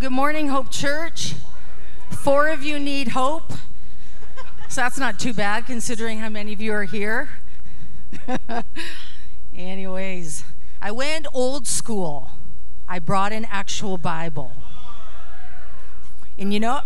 good 0.00 0.10
morning, 0.10 0.48
Hope 0.48 0.70
Church. 0.70 1.34
Four 2.08 2.48
of 2.48 2.62
you 2.62 2.78
need 2.78 3.08
hope. 3.08 3.52
So 4.70 4.80
that's 4.80 4.96
not 4.96 5.20
too 5.20 5.34
bad 5.34 5.66
considering 5.66 6.20
how 6.20 6.30
many 6.30 6.54
of 6.54 6.60
you 6.62 6.72
are 6.72 6.84
here. 6.84 7.28
Anyways, 9.54 10.44
I 10.80 10.90
went 10.90 11.26
old 11.34 11.66
school. 11.66 12.30
I 12.88 12.98
brought 12.98 13.34
an 13.34 13.46
actual 13.50 13.98
Bible. 13.98 14.52
And 16.38 16.54
you 16.54 16.60
know, 16.60 16.80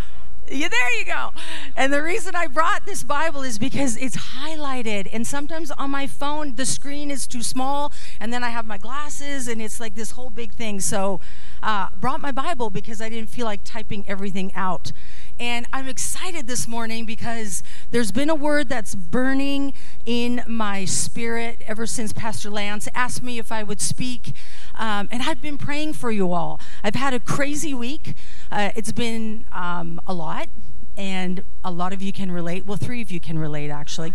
yeah, 0.50 0.68
there 0.68 0.98
you 0.98 1.04
go. 1.04 1.32
And 1.76 1.92
the 1.92 2.02
reason 2.02 2.34
I 2.36 2.46
brought 2.46 2.86
this 2.86 3.02
Bible 3.02 3.42
is 3.42 3.58
because 3.58 3.96
it's 3.96 4.16
highlighted. 4.16 5.08
And 5.12 5.26
sometimes 5.26 5.70
on 5.70 5.90
my 5.90 6.06
phone, 6.06 6.54
the 6.56 6.66
screen 6.66 7.10
is 7.10 7.26
too 7.26 7.42
small. 7.42 7.92
And 8.20 8.32
then 8.32 8.44
I 8.44 8.50
have 8.50 8.66
my 8.66 8.78
glasses, 8.78 9.48
and 9.48 9.62
it's 9.62 9.80
like 9.80 9.94
this 9.94 10.12
whole 10.12 10.30
big 10.30 10.52
thing. 10.52 10.80
So, 10.80 11.20
uh, 11.62 11.88
brought 12.00 12.20
my 12.20 12.32
Bible 12.32 12.70
because 12.70 13.00
I 13.00 13.08
didn't 13.08 13.30
feel 13.30 13.46
like 13.46 13.60
typing 13.64 14.04
everything 14.06 14.52
out. 14.54 14.92
And 15.40 15.66
I'm 15.72 15.88
excited 15.88 16.46
this 16.46 16.68
morning 16.68 17.06
because 17.06 17.62
there's 17.90 18.12
been 18.12 18.30
a 18.30 18.34
word 18.34 18.68
that's 18.68 18.94
burning 18.94 19.72
in 20.06 20.42
my 20.46 20.84
spirit 20.84 21.62
ever 21.66 21.86
since 21.86 22.12
Pastor 22.12 22.50
Lance 22.50 22.88
asked 22.94 23.22
me 23.22 23.38
if 23.38 23.50
I 23.50 23.62
would 23.62 23.80
speak. 23.80 24.34
Um, 24.76 25.08
and 25.10 25.22
I've 25.22 25.40
been 25.40 25.58
praying 25.58 25.94
for 25.94 26.10
you 26.10 26.32
all. 26.32 26.60
I've 26.82 26.94
had 26.94 27.14
a 27.14 27.20
crazy 27.20 27.74
week. 27.74 28.14
Uh, 28.50 28.70
it's 28.74 28.92
been 28.92 29.44
um, 29.52 30.00
a 30.06 30.14
lot, 30.14 30.48
and 30.96 31.42
a 31.64 31.70
lot 31.70 31.92
of 31.92 32.02
you 32.02 32.12
can 32.12 32.32
relate. 32.32 32.66
Well, 32.66 32.76
three 32.76 33.00
of 33.00 33.10
you 33.10 33.20
can 33.20 33.38
relate, 33.38 33.70
actually. 33.70 34.12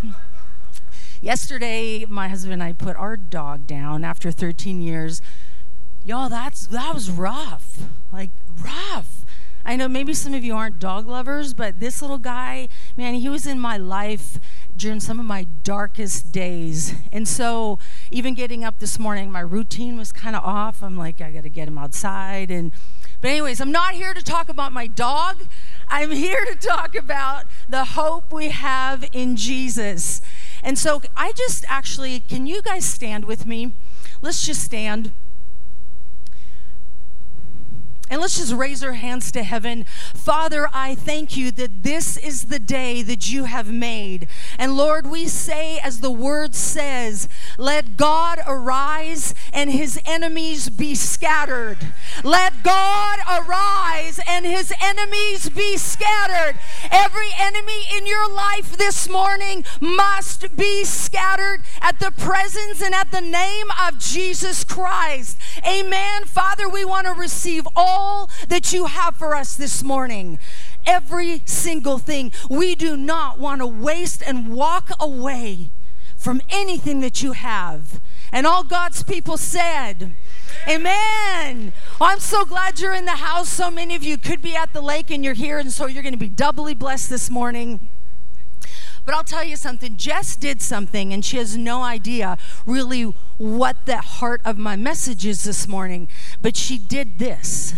Yesterday, 1.22 2.06
my 2.08 2.30
husband 2.30 2.54
and 2.54 2.64
I 2.64 2.74
put 2.74 2.96
our 2.96 3.18
dog 3.18 3.68
down 3.68 4.04
after 4.04 4.32
13 4.32 4.82
years. 4.82 5.22
Y'all, 6.06 6.30
that's 6.30 6.68
that 6.68 6.94
was 6.94 7.12
rough. 7.12 7.80
Like 8.12 8.30
rough. 8.62 9.26
I 9.66 9.76
know 9.76 9.90
maybe 9.90 10.14
some 10.14 10.34
of 10.34 10.44
you 10.44 10.56
aren't 10.56 10.80
dog 10.80 11.08
lovers, 11.08 11.54
but 11.54 11.82
this 11.82 12.02
little 12.02 12.18
guy, 12.18 12.70
man, 12.96 13.16
he 13.16 13.28
was 13.28 13.46
in 13.46 13.60
my 13.60 13.76
life 13.76 14.40
during 14.80 15.00
some 15.00 15.20
of 15.20 15.26
my 15.26 15.46
darkest 15.64 16.32
days. 16.32 16.94
And 17.12 17.28
so, 17.28 17.78
even 18.10 18.34
getting 18.34 18.64
up 18.64 18.80
this 18.80 18.98
morning, 18.98 19.30
my 19.30 19.42
routine 19.42 19.98
was 19.98 20.12
kind 20.12 20.36
of 20.36 20.44
off. 20.44 20.82
I'm 20.82 20.98
like, 20.98 21.22
I 21.22 21.32
got 21.32 21.44
to 21.44 21.50
get 21.50 21.68
him 21.68 21.78
outside 21.78 22.50
and 22.50 22.72
but, 23.22 23.32
anyways, 23.32 23.60
I'm 23.60 23.72
not 23.74 23.96
here 23.96 24.14
to 24.14 24.24
talk 24.24 24.48
about 24.48 24.72
my 24.72 24.88
dog. 24.88 25.44
I'm 25.90 26.12
here 26.12 26.46
to 26.46 26.56
talk 26.56 26.96
about 26.96 27.44
the 27.68 27.84
hope 27.84 28.32
we 28.32 28.48
have 28.48 29.04
in 29.12 29.36
Jesus. 29.36 30.22
And 30.64 30.80
so, 30.80 31.02
I 31.18 31.34
just 31.34 31.66
actually, 31.68 32.22
can 32.22 32.48
you 32.48 32.62
guys 32.62 32.86
stand 32.86 33.26
with 33.26 33.46
me? 33.46 33.74
Let's 34.22 34.46
just 34.46 34.64
stand. 34.64 35.12
And 38.10 38.22
let's 38.22 38.38
just 38.38 38.54
raise 38.54 38.84
our 38.84 38.94
hands 38.94 39.32
to 39.34 39.44
heaven. 39.44 39.86
Father, 40.16 40.68
I 40.74 40.96
thank 40.96 41.38
you 41.38 41.52
that 41.52 41.84
this 41.84 42.18
is 42.18 42.46
the 42.46 42.60
day 42.60 43.04
that 43.04 43.32
you 43.32 43.44
have 43.44 43.72
made. 43.72 44.28
And 44.58 44.76
Lord, 44.76 45.06
we 45.06 45.28
say, 45.28 45.80
as 45.80 46.00
the 46.00 46.10
word 46.10 46.56
says, 46.56 47.30
let 47.58 47.98
God 47.98 48.40
arise 48.48 49.36
and 49.54 49.70
his 49.70 50.00
enemies 50.06 50.70
be 50.70 50.96
scattered. 50.96 51.78
Let 52.24 52.64
God 52.64 53.20
arise 53.28 54.20
and 54.28 54.46
his 54.46 54.74
enemies 54.82 55.50
be 55.50 55.78
scattered. 55.78 56.58
Every 56.92 57.30
enemy 57.38 57.84
in 57.96 58.08
your 58.08 58.28
life 58.30 58.76
this 58.78 59.08
morning 59.08 59.66
must 59.80 60.56
be 60.56 60.84
scattered 60.84 61.62
at 61.82 62.00
the 62.00 62.12
presence 62.12 62.82
and 62.82 62.96
at 62.96 63.12
the 63.12 63.22
name 63.22 63.68
of 63.80 64.00
Jesus 64.00 64.64
Christ. 64.64 65.38
Amen. 65.68 66.26
Father, 66.26 66.68
we 66.68 66.84
want 66.84 67.06
to 67.06 67.14
receive 67.14 67.68
all 67.76 67.99
all 68.00 68.30
that 68.48 68.72
you 68.72 68.86
have 68.86 69.16
for 69.18 69.36
us 69.36 69.56
this 69.56 69.84
morning. 69.84 70.40
Every 70.86 71.42
single 71.46 71.98
thing. 71.98 72.32
We 72.50 72.74
do 72.74 72.96
not 72.96 73.40
want 73.40 73.62
to 73.62 73.68
waste 73.68 74.24
and 74.26 74.56
walk 74.56 74.92
away 75.00 75.70
from 76.18 76.42
anything 76.50 77.02
that 77.02 77.22
you 77.22 77.34
have. 77.34 78.02
And 78.32 78.48
all 78.48 78.64
God's 78.64 79.04
people 79.04 79.38
said, 79.38 80.14
Amen. 80.68 81.74
I'm 82.00 82.20
so 82.20 82.46
glad 82.46 82.80
you're 82.80 82.94
in 82.94 83.06
the 83.06 83.12
house. 83.12 83.50
So 83.50 83.70
many 83.70 83.96
of 83.96 84.04
you 84.04 84.18
could 84.18 84.42
be 84.42 84.56
at 84.56 84.74
the 84.74 84.82
lake 84.82 85.12
and 85.12 85.24
you're 85.24 85.34
here, 85.34 85.60
and 85.60 85.72
so 85.72 85.86
you're 85.88 86.04
going 86.04 86.14
to 86.14 86.20
be 86.20 86.30
doubly 86.30 86.74
blessed 86.74 87.10
this 87.10 87.30
morning. 87.30 87.80
But 89.10 89.16
I'll 89.16 89.24
tell 89.24 89.44
you 89.44 89.56
something. 89.56 89.98
Jess 89.98 90.36
did 90.36 90.62
something, 90.62 91.12
and 91.12 91.26
she 91.26 91.38
has 91.38 91.58
no 91.58 91.82
idea 91.82 92.38
really 92.68 93.12
what 93.40 93.88
the 93.88 93.98
heart 93.98 94.40
of 94.46 94.60
my 94.60 94.76
message 94.76 95.26
is 95.26 95.46
this 95.46 95.68
morning. 95.68 96.08
But 96.44 96.56
she 96.56 96.78
did 96.78 97.18
this, 97.18 97.74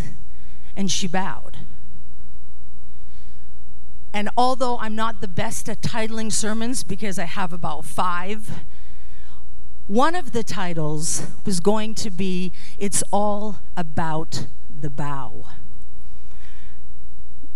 and 0.76 0.92
she 0.92 1.08
bowed. 1.08 1.60
And 4.12 4.28
although 4.36 4.78
I'm 4.80 4.94
not 4.94 5.22
the 5.22 5.30
best 5.30 5.70
at 5.70 5.82
titling 5.82 6.34
sermons 6.34 6.84
because 6.84 7.18
I 7.18 7.24
have 7.24 7.54
about 7.54 7.86
five, 7.86 8.50
one 9.88 10.16
of 10.16 10.34
the 10.34 10.44
titles 10.44 11.26
was 11.46 11.62
going 11.62 11.96
to 11.96 12.10
be 12.10 12.52
It's 12.78 13.06
All 13.10 13.60
About 13.78 14.48
the 14.82 14.90
Bow 14.90 15.46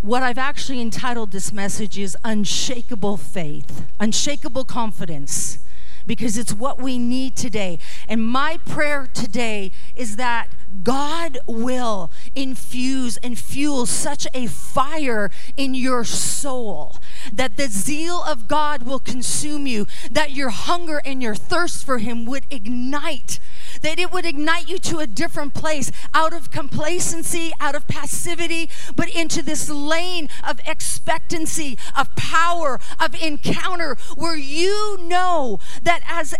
what 0.05 0.21
I've 0.21 0.37
actually 0.37 0.81
entitled 0.81 1.31
this 1.31 1.51
message 1.51 1.97
is 1.97 2.15
Unshakable 2.23 3.17
Faith, 3.17 3.87
Unshakable 3.99 4.63
Confidence, 4.63 5.57
because 6.05 6.37
it's 6.37 6.53
what 6.53 6.79
we 6.79 6.99
need 6.99 7.35
today. 7.35 7.79
And 8.07 8.23
my 8.23 8.59
prayer 8.65 9.09
today 9.11 9.71
is 9.95 10.17
that 10.17 10.49
God 10.83 11.39
will 11.47 12.11
infuse 12.35 13.17
and 13.17 13.39
fuel 13.39 13.87
such 13.87 14.27
a 14.35 14.45
fire 14.45 15.31
in 15.57 15.73
your 15.73 16.03
soul 16.03 16.97
that 17.33 17.57
the 17.57 17.67
zeal 17.67 18.23
of 18.27 18.47
God 18.47 18.83
will 18.83 18.99
consume 18.99 19.65
you, 19.65 19.87
that 20.11 20.29
your 20.29 20.49
hunger 20.49 21.01
and 21.03 21.23
your 21.23 21.33
thirst 21.33 21.83
for 21.83 21.97
Him 21.97 22.27
would 22.27 22.45
ignite 22.51 23.39
that 23.85 23.99
it 23.99 24.11
would 24.11 24.25
ignite 24.25 24.67
you 24.67 24.79
to 24.79 24.97
a 24.97 25.05
different 25.05 25.53
place 25.53 25.91
out 26.11 26.33
of 26.33 26.49
complacency, 26.49 27.51
out 27.59 27.75
of 27.75 27.87
passivity, 27.87 28.67
but 28.95 29.07
into 29.07 29.43
this 29.43 29.69
lane 29.69 30.27
of 30.43 30.59
expectancy, 30.65 31.77
of 31.95 32.13
power, 32.15 32.79
of 32.99 33.13
encounter, 33.21 33.95
where 34.15 34.35
you 34.35 34.97
know 35.03 35.59
that 35.83 36.01
as 36.07 36.33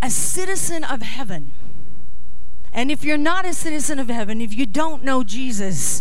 a 0.00 0.08
citizen 0.08 0.84
of 0.84 1.02
heaven, 1.02 1.50
and 2.72 2.92
if 2.92 3.02
you're 3.02 3.18
not 3.18 3.44
a 3.44 3.54
citizen 3.54 3.98
of 3.98 4.08
heaven, 4.08 4.40
if 4.40 4.54
you 4.54 4.64
don't 4.64 5.02
know 5.02 5.24
Jesus, 5.24 6.00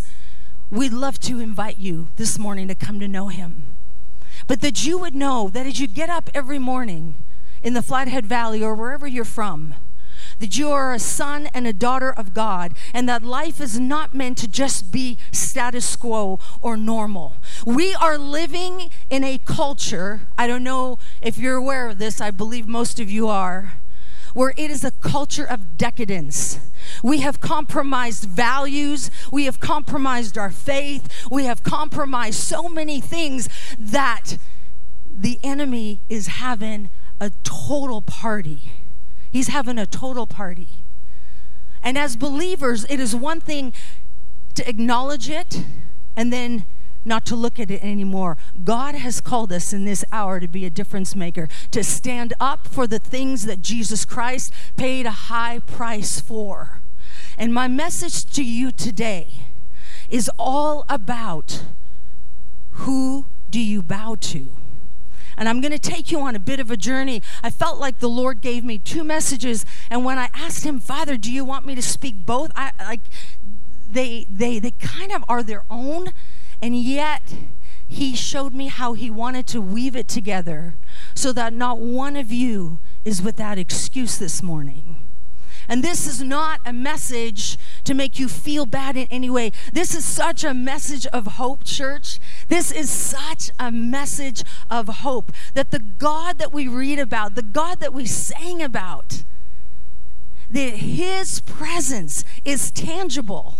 we'd 0.69 0.93
love 0.93 1.19
to 1.21 1.39
invite 1.39 1.79
you 1.79 2.09
this 2.17 2.37
morning 2.37 2.67
to 2.67 2.75
come 2.75 2.99
to 2.99 3.07
know 3.07 3.29
him. 3.29 3.63
But 4.45 4.61
that 4.61 4.85
you 4.85 4.99
would 4.99 5.15
know 5.15 5.49
that 5.49 5.65
as 5.65 5.79
you 5.79 5.87
get 5.87 6.11
up 6.11 6.29
every 6.35 6.59
morning 6.59 7.15
in 7.63 7.73
the 7.73 7.81
Flathead 7.81 8.27
Valley 8.27 8.63
or 8.63 8.75
wherever 8.75 9.07
you're 9.07 9.25
from, 9.25 9.73
that 10.41 10.57
you 10.57 10.69
are 10.69 10.93
a 10.93 10.99
son 10.99 11.47
and 11.53 11.65
a 11.65 11.73
daughter 11.73 12.11
of 12.11 12.33
God, 12.33 12.73
and 12.93 13.07
that 13.07 13.23
life 13.23 13.61
is 13.61 13.79
not 13.79 14.13
meant 14.13 14.37
to 14.39 14.47
just 14.47 14.91
be 14.91 15.17
status 15.31 15.95
quo 15.95 16.39
or 16.61 16.75
normal. 16.75 17.35
We 17.65 17.93
are 17.95 18.17
living 18.17 18.89
in 19.09 19.23
a 19.23 19.37
culture, 19.37 20.21
I 20.37 20.47
don't 20.47 20.63
know 20.63 20.99
if 21.21 21.37
you're 21.37 21.55
aware 21.55 21.87
of 21.87 21.99
this, 21.99 22.19
I 22.19 22.31
believe 22.31 22.67
most 22.67 22.99
of 22.99 23.09
you 23.09 23.27
are, 23.27 23.73
where 24.33 24.53
it 24.57 24.71
is 24.71 24.83
a 24.83 24.91
culture 24.91 25.45
of 25.45 25.77
decadence. 25.77 26.59
We 27.03 27.19
have 27.19 27.39
compromised 27.39 28.25
values. 28.25 29.11
We 29.31 29.45
have 29.45 29.59
compromised 29.59 30.37
our 30.37 30.51
faith. 30.51 31.27
We 31.29 31.45
have 31.45 31.63
compromised 31.63 32.39
so 32.39 32.69
many 32.69 33.01
things 33.01 33.49
that 33.77 34.37
the 35.13 35.39
enemy 35.43 35.99
is 36.09 36.27
having 36.27 36.89
a 37.19 37.31
total 37.43 38.01
party. 38.01 38.71
He's 39.31 39.47
having 39.47 39.77
a 39.77 39.85
total 39.85 40.27
party. 40.27 40.67
And 41.83 41.97
as 41.97 42.15
believers, 42.15 42.85
it 42.89 42.99
is 42.99 43.15
one 43.15 43.39
thing 43.39 43.73
to 44.55 44.67
acknowledge 44.67 45.29
it 45.29 45.63
and 46.15 46.31
then 46.31 46.65
not 47.03 47.25
to 47.25 47.35
look 47.35 47.59
at 47.59 47.71
it 47.71 47.83
anymore. 47.83 48.37
God 48.63 48.95
has 48.95 49.21
called 49.21 49.51
us 49.51 49.73
in 49.73 49.85
this 49.85 50.05
hour 50.11 50.39
to 50.39 50.47
be 50.47 50.65
a 50.65 50.69
difference 50.69 51.15
maker, 51.15 51.47
to 51.71 51.83
stand 51.83 52.33
up 52.39 52.67
for 52.67 52.85
the 52.85 52.99
things 52.99 53.45
that 53.45 53.61
Jesus 53.61 54.05
Christ 54.05 54.53
paid 54.77 55.05
a 55.05 55.11
high 55.11 55.59
price 55.59 56.19
for. 56.19 56.81
And 57.37 57.53
my 57.53 57.67
message 57.67 58.25
to 58.35 58.43
you 58.43 58.71
today 58.71 59.29
is 60.09 60.29
all 60.37 60.85
about 60.89 61.63
who 62.71 63.25
do 63.49 63.59
you 63.59 63.81
bow 63.81 64.15
to? 64.19 64.47
And 65.41 65.49
I'm 65.49 65.59
going 65.59 65.71
to 65.71 65.79
take 65.79 66.11
you 66.11 66.19
on 66.19 66.35
a 66.35 66.39
bit 66.39 66.59
of 66.59 66.69
a 66.69 66.77
journey. 66.77 67.23
I 67.41 67.49
felt 67.49 67.79
like 67.79 67.97
the 67.97 68.07
Lord 68.07 68.41
gave 68.41 68.63
me 68.63 68.77
two 68.77 69.03
messages, 69.03 69.65
and 69.89 70.05
when 70.05 70.19
I 70.19 70.29
asked 70.35 70.63
Him, 70.63 70.79
Father, 70.79 71.17
do 71.17 71.31
you 71.31 71.43
want 71.43 71.65
me 71.65 71.73
to 71.73 71.81
speak 71.81 72.27
both? 72.27 72.51
I 72.55 72.73
like 72.79 73.01
they 73.91 74.27
they 74.29 74.59
they 74.59 74.69
kind 74.69 75.11
of 75.11 75.25
are 75.27 75.41
their 75.41 75.63
own, 75.67 76.09
and 76.61 76.79
yet 76.79 77.23
He 77.87 78.15
showed 78.15 78.53
me 78.53 78.67
how 78.67 78.93
He 78.93 79.09
wanted 79.09 79.47
to 79.47 79.61
weave 79.61 79.95
it 79.95 80.07
together, 80.07 80.75
so 81.15 81.33
that 81.33 81.53
not 81.53 81.79
one 81.79 82.15
of 82.15 82.31
you 82.31 82.77
is 83.03 83.19
without 83.19 83.57
excuse 83.57 84.19
this 84.19 84.43
morning. 84.43 85.00
And 85.67 85.83
this 85.83 86.07
is 86.07 86.21
not 86.21 86.59
a 86.65 86.73
message 86.73 87.57
to 87.83 87.93
make 87.93 88.19
you 88.19 88.27
feel 88.27 88.65
bad 88.65 88.97
in 88.97 89.07
any 89.09 89.29
way. 89.29 89.51
This 89.73 89.95
is 89.95 90.03
such 90.03 90.43
a 90.43 90.53
message 90.53 91.05
of 91.07 91.25
hope, 91.25 91.63
church. 91.63 92.19
This 92.49 92.71
is 92.71 92.89
such 92.89 93.51
a 93.59 93.71
message 93.71 94.43
of 94.69 94.87
hope 94.87 95.31
that 95.53 95.71
the 95.71 95.79
God 95.79 96.39
that 96.39 96.51
we 96.53 96.67
read 96.67 96.99
about, 96.99 97.35
the 97.35 97.41
God 97.41 97.79
that 97.79 97.93
we 97.93 98.05
sang 98.05 98.61
about, 98.61 99.23
that 100.49 100.75
his 100.77 101.39
presence 101.41 102.25
is 102.43 102.71
tangible, 102.71 103.55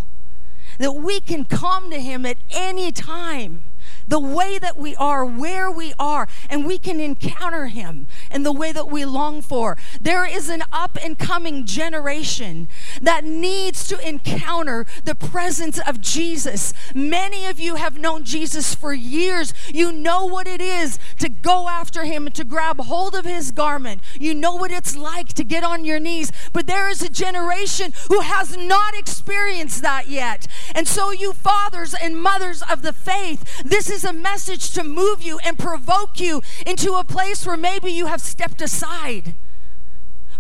that 0.78 0.94
we 0.94 1.20
can 1.20 1.46
come 1.46 1.90
to 1.90 2.00
him 2.00 2.26
at 2.26 2.38
any 2.52 2.92
time 2.92 3.64
the 4.12 4.20
way 4.20 4.60
that 4.60 4.78
we 4.78 4.94
are, 4.98 5.24
where 5.24 5.72
we 5.72 5.94
are, 5.98 6.28
and 6.50 6.66
we 6.66 6.78
can 6.78 7.00
encounter 7.00 7.68
Him 7.68 8.08
in 8.30 8.44
the 8.44 8.52
way 8.52 8.74
that 8.74 8.90
we 8.90 9.06
long 9.06 9.42
for. 9.42 9.78
There 10.02 10.26
is 10.26 10.50
an 10.50 10.64
up 10.74 10.98
and 11.02 11.18
coming 11.18 11.66
generation 11.66 12.68
that 13.02 13.24
needs 13.24 13.88
to 13.88 14.06
encounter 14.06 14.86
the 15.06 15.16
presence 15.16 15.80
of 15.88 16.02
Jesus. 16.02 16.74
Many 16.94 17.46
of 17.46 17.58
you 17.58 17.76
have 17.76 17.98
known 17.98 18.26
Jesus 18.26 18.76
for 18.76 18.94
years. 18.94 19.54
You 19.74 19.94
know 19.94 20.26
what 20.26 20.46
it 20.46 20.60
is 20.60 21.00
to 21.20 21.30
go 21.30 21.70
after 21.70 22.04
Him 22.04 22.26
and 22.26 22.36
to 22.36 22.44
grab 22.44 22.82
hold 22.82 23.16
of 23.16 23.24
His 23.24 23.52
garment. 23.52 24.02
You 24.20 24.36
know 24.36 24.56
what 24.56 24.72
it's 24.72 24.98
like 24.98 25.30
to 25.30 25.46
get 25.46 25.64
on 25.64 25.86
your 25.86 26.02
knees. 26.02 26.34
But 26.52 26.68
there 26.68 26.90
is 26.90 27.02
a 27.02 27.10
generation 27.10 27.94
who 28.10 28.20
has 28.20 28.58
not 28.58 28.94
experienced 28.94 29.82
that 29.84 30.10
yet. 30.10 30.48
And 30.76 30.86
so, 30.86 31.12
you 31.12 31.32
fathers 31.32 31.94
and 31.94 32.22
mothers 32.22 32.62
of 32.64 32.82
the 32.82 32.92
faith, 32.92 33.64
this 33.64 33.90
is 33.90 34.01
is 34.02 34.10
a 34.10 34.14
message 34.14 34.72
to 34.72 34.84
move 34.84 35.22
you 35.22 35.38
and 35.44 35.60
provoke 35.60 36.20
you 36.20 36.42
into 36.66 36.94
a 36.94 37.04
place 37.04 37.46
where 37.46 37.58
maybe 37.58 37.92
you 37.92 38.08
have 38.08 38.22
stepped 38.22 38.62
aside. 38.62 39.36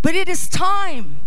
But 0.02 0.16
it 0.16 0.28
is 0.28 0.50
time 0.50 1.18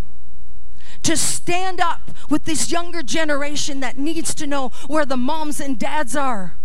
to 1.02 1.16
stand 1.16 1.80
up 1.80 2.00
with 2.28 2.44
this 2.44 2.72
younger 2.72 3.02
generation 3.02 3.80
that 3.80 3.98
needs 3.98 4.34
to 4.34 4.46
know 4.46 4.70
where 4.86 5.06
the 5.06 5.16
moms 5.16 5.60
and 5.60 5.78
dads 5.78 6.16
are 6.16 6.56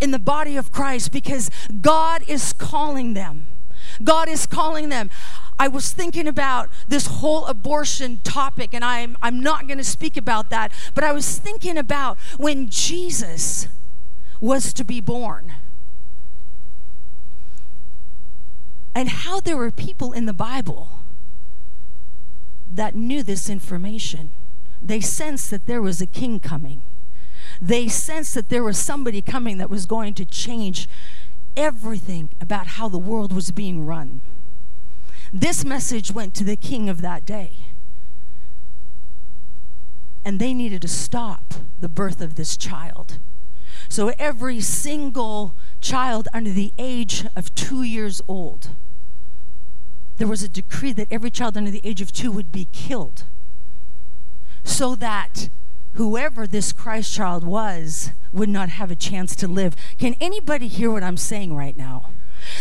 in 0.00 0.12
the 0.12 0.18
body 0.18 0.56
of 0.56 0.72
Christ 0.72 1.12
because 1.12 1.50
God 1.82 2.22
is 2.26 2.52
calling 2.54 3.14
them. 3.14 3.46
God 4.02 4.28
is 4.28 4.46
calling 4.46 4.88
them. 4.88 5.10
I 5.58 5.68
was 5.68 5.92
thinking 5.92 6.26
about 6.28 6.68
this 6.88 7.06
whole 7.06 7.46
abortion 7.46 8.20
topic, 8.24 8.72
and 8.72 8.84
I'm, 8.84 9.16
I'm 9.22 9.40
not 9.40 9.66
going 9.66 9.78
to 9.78 9.84
speak 9.84 10.16
about 10.16 10.50
that, 10.50 10.70
but 10.94 11.02
I 11.02 11.12
was 11.12 11.38
thinking 11.38 11.76
about 11.76 12.18
when 12.36 12.68
Jesus 12.68 13.68
was 14.40 14.72
to 14.72 14.84
be 14.84 15.00
born. 15.00 15.52
And 18.94 19.08
how 19.08 19.40
there 19.40 19.56
were 19.56 19.70
people 19.70 20.12
in 20.12 20.26
the 20.26 20.32
Bible 20.32 20.96
that 22.74 22.94
knew 22.94 23.22
this 23.22 23.48
information. 23.48 24.30
They 24.82 25.00
sensed 25.00 25.50
that 25.50 25.66
there 25.66 25.82
was 25.82 26.00
a 26.00 26.06
king 26.06 26.40
coming. 26.40 26.82
They 27.60 27.88
sensed 27.88 28.34
that 28.34 28.48
there 28.48 28.64
was 28.64 28.78
somebody 28.78 29.22
coming 29.22 29.58
that 29.58 29.70
was 29.70 29.86
going 29.86 30.14
to 30.14 30.24
change 30.24 30.88
everything 31.56 32.28
about 32.40 32.66
how 32.66 32.88
the 32.88 32.98
world 32.98 33.32
was 33.32 33.50
being 33.50 33.86
run. 33.86 34.20
This 35.32 35.64
message 35.64 36.12
went 36.12 36.34
to 36.34 36.44
the 36.44 36.56
king 36.56 36.88
of 36.88 37.00
that 37.00 37.24
day. 37.24 37.52
And 40.24 40.38
they 40.38 40.52
needed 40.52 40.82
to 40.82 40.88
stop 40.88 41.54
the 41.80 41.88
birth 41.88 42.20
of 42.20 42.34
this 42.34 42.56
child. 42.56 43.18
So 43.88 44.12
every 44.18 44.60
single 44.60 45.54
child 45.80 46.28
under 46.32 46.50
the 46.50 46.72
age 46.78 47.24
of 47.36 47.54
two 47.54 47.82
years 47.82 48.20
old, 48.28 48.70
there 50.18 50.28
was 50.28 50.42
a 50.42 50.48
decree 50.48 50.92
that 50.92 51.08
every 51.10 51.30
child 51.30 51.56
under 51.56 51.70
the 51.70 51.82
age 51.84 52.00
of 52.00 52.12
two 52.12 52.32
would 52.32 52.50
be 52.52 52.68
killed 52.72 53.24
so 54.64 54.94
that 54.96 55.48
whoever 55.94 56.46
this 56.46 56.72
Christ 56.72 57.14
child 57.14 57.44
was 57.44 58.10
would 58.32 58.48
not 58.48 58.70
have 58.70 58.90
a 58.90 58.96
chance 58.96 59.34
to 59.36 59.48
live. 59.48 59.74
Can 59.98 60.14
anybody 60.20 60.68
hear 60.68 60.90
what 60.90 61.02
I'm 61.02 61.16
saying 61.16 61.54
right 61.54 61.76
now? 61.76 62.10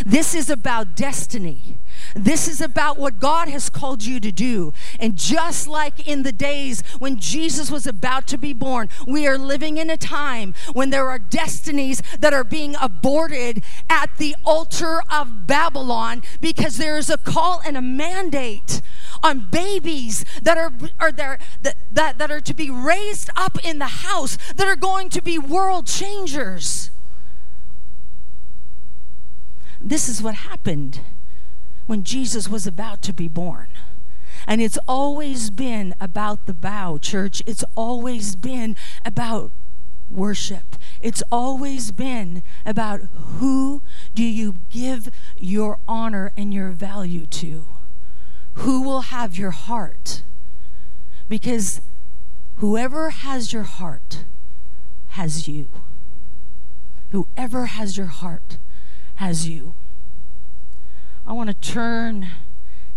This 0.05 0.33
is 0.33 0.49
about 0.49 0.95
destiny. 0.95 1.77
This 2.13 2.47
is 2.47 2.61
about 2.61 2.97
what 2.97 3.19
God 3.19 3.47
has 3.49 3.69
called 3.69 4.05
you 4.05 4.19
to 4.19 4.31
do. 4.31 4.73
And 4.99 5.15
just 5.15 5.67
like 5.67 6.07
in 6.07 6.23
the 6.23 6.31
days 6.31 6.81
when 6.99 7.19
Jesus 7.19 7.71
was 7.71 7.87
about 7.87 8.27
to 8.27 8.37
be 8.37 8.53
born, 8.53 8.89
we 9.05 9.27
are 9.27 9.37
living 9.37 9.77
in 9.77 9.89
a 9.89 9.97
time 9.97 10.53
when 10.73 10.89
there 10.89 11.09
are 11.09 11.19
destinies 11.19 12.01
that 12.19 12.33
are 12.33 12.43
being 12.43 12.75
aborted 12.81 13.63
at 13.89 14.15
the 14.17 14.35
altar 14.45 15.01
of 15.11 15.47
Babylon 15.47 16.23
because 16.41 16.77
there 16.77 16.97
is 16.97 17.09
a 17.09 17.17
call 17.17 17.61
and 17.65 17.75
a 17.75 17.81
mandate 17.81 18.81
on 19.23 19.47
babies 19.51 20.23
that 20.41 20.57
are, 20.57 20.73
are 20.99 21.11
there 21.11 21.39
that, 21.63 21.75
that, 21.91 22.17
that 22.17 22.31
are 22.31 22.41
to 22.41 22.53
be 22.53 22.69
raised 22.69 23.29
up 23.35 23.63
in 23.65 23.79
the 23.79 23.85
house 23.85 24.37
that 24.55 24.67
are 24.67 24.75
going 24.75 25.09
to 25.09 25.21
be 25.21 25.37
world 25.37 25.87
changers. 25.87 26.91
This 29.85 30.09
is 30.09 30.19
what 30.19 30.33
happened 30.33 31.01
when 31.85 32.03
Jesus 32.03 32.49
was 32.49 32.65
about 32.65 33.03
to 33.03 33.13
be 33.13 33.27
born. 33.27 33.67
And 34.47 34.59
it's 34.59 34.79
always 34.87 35.51
been 35.51 35.93
about 36.01 36.47
the 36.47 36.55
bow, 36.55 36.97
church. 36.97 37.43
It's 37.45 37.63
always 37.75 38.35
been 38.35 38.75
about 39.05 39.51
worship. 40.09 40.75
It's 41.03 41.21
always 41.31 41.91
been 41.91 42.41
about 42.65 43.01
who 43.37 43.83
do 44.15 44.23
you 44.23 44.55
give 44.71 45.09
your 45.37 45.77
honor 45.87 46.31
and 46.35 46.51
your 46.51 46.71
value 46.71 47.27
to? 47.27 47.65
Who 48.55 48.81
will 48.81 49.01
have 49.01 49.37
your 49.37 49.51
heart? 49.51 50.23
Because 51.29 51.79
whoever 52.57 53.11
has 53.11 53.53
your 53.53 53.63
heart 53.63 54.25
has 55.09 55.47
you. 55.47 55.67
Whoever 57.11 57.67
has 57.67 57.97
your 57.97 58.07
heart 58.07 58.57
has 59.15 59.47
you. 59.47 59.73
I 61.25 61.33
want 61.33 61.49
to 61.49 61.53
turn 61.53 62.27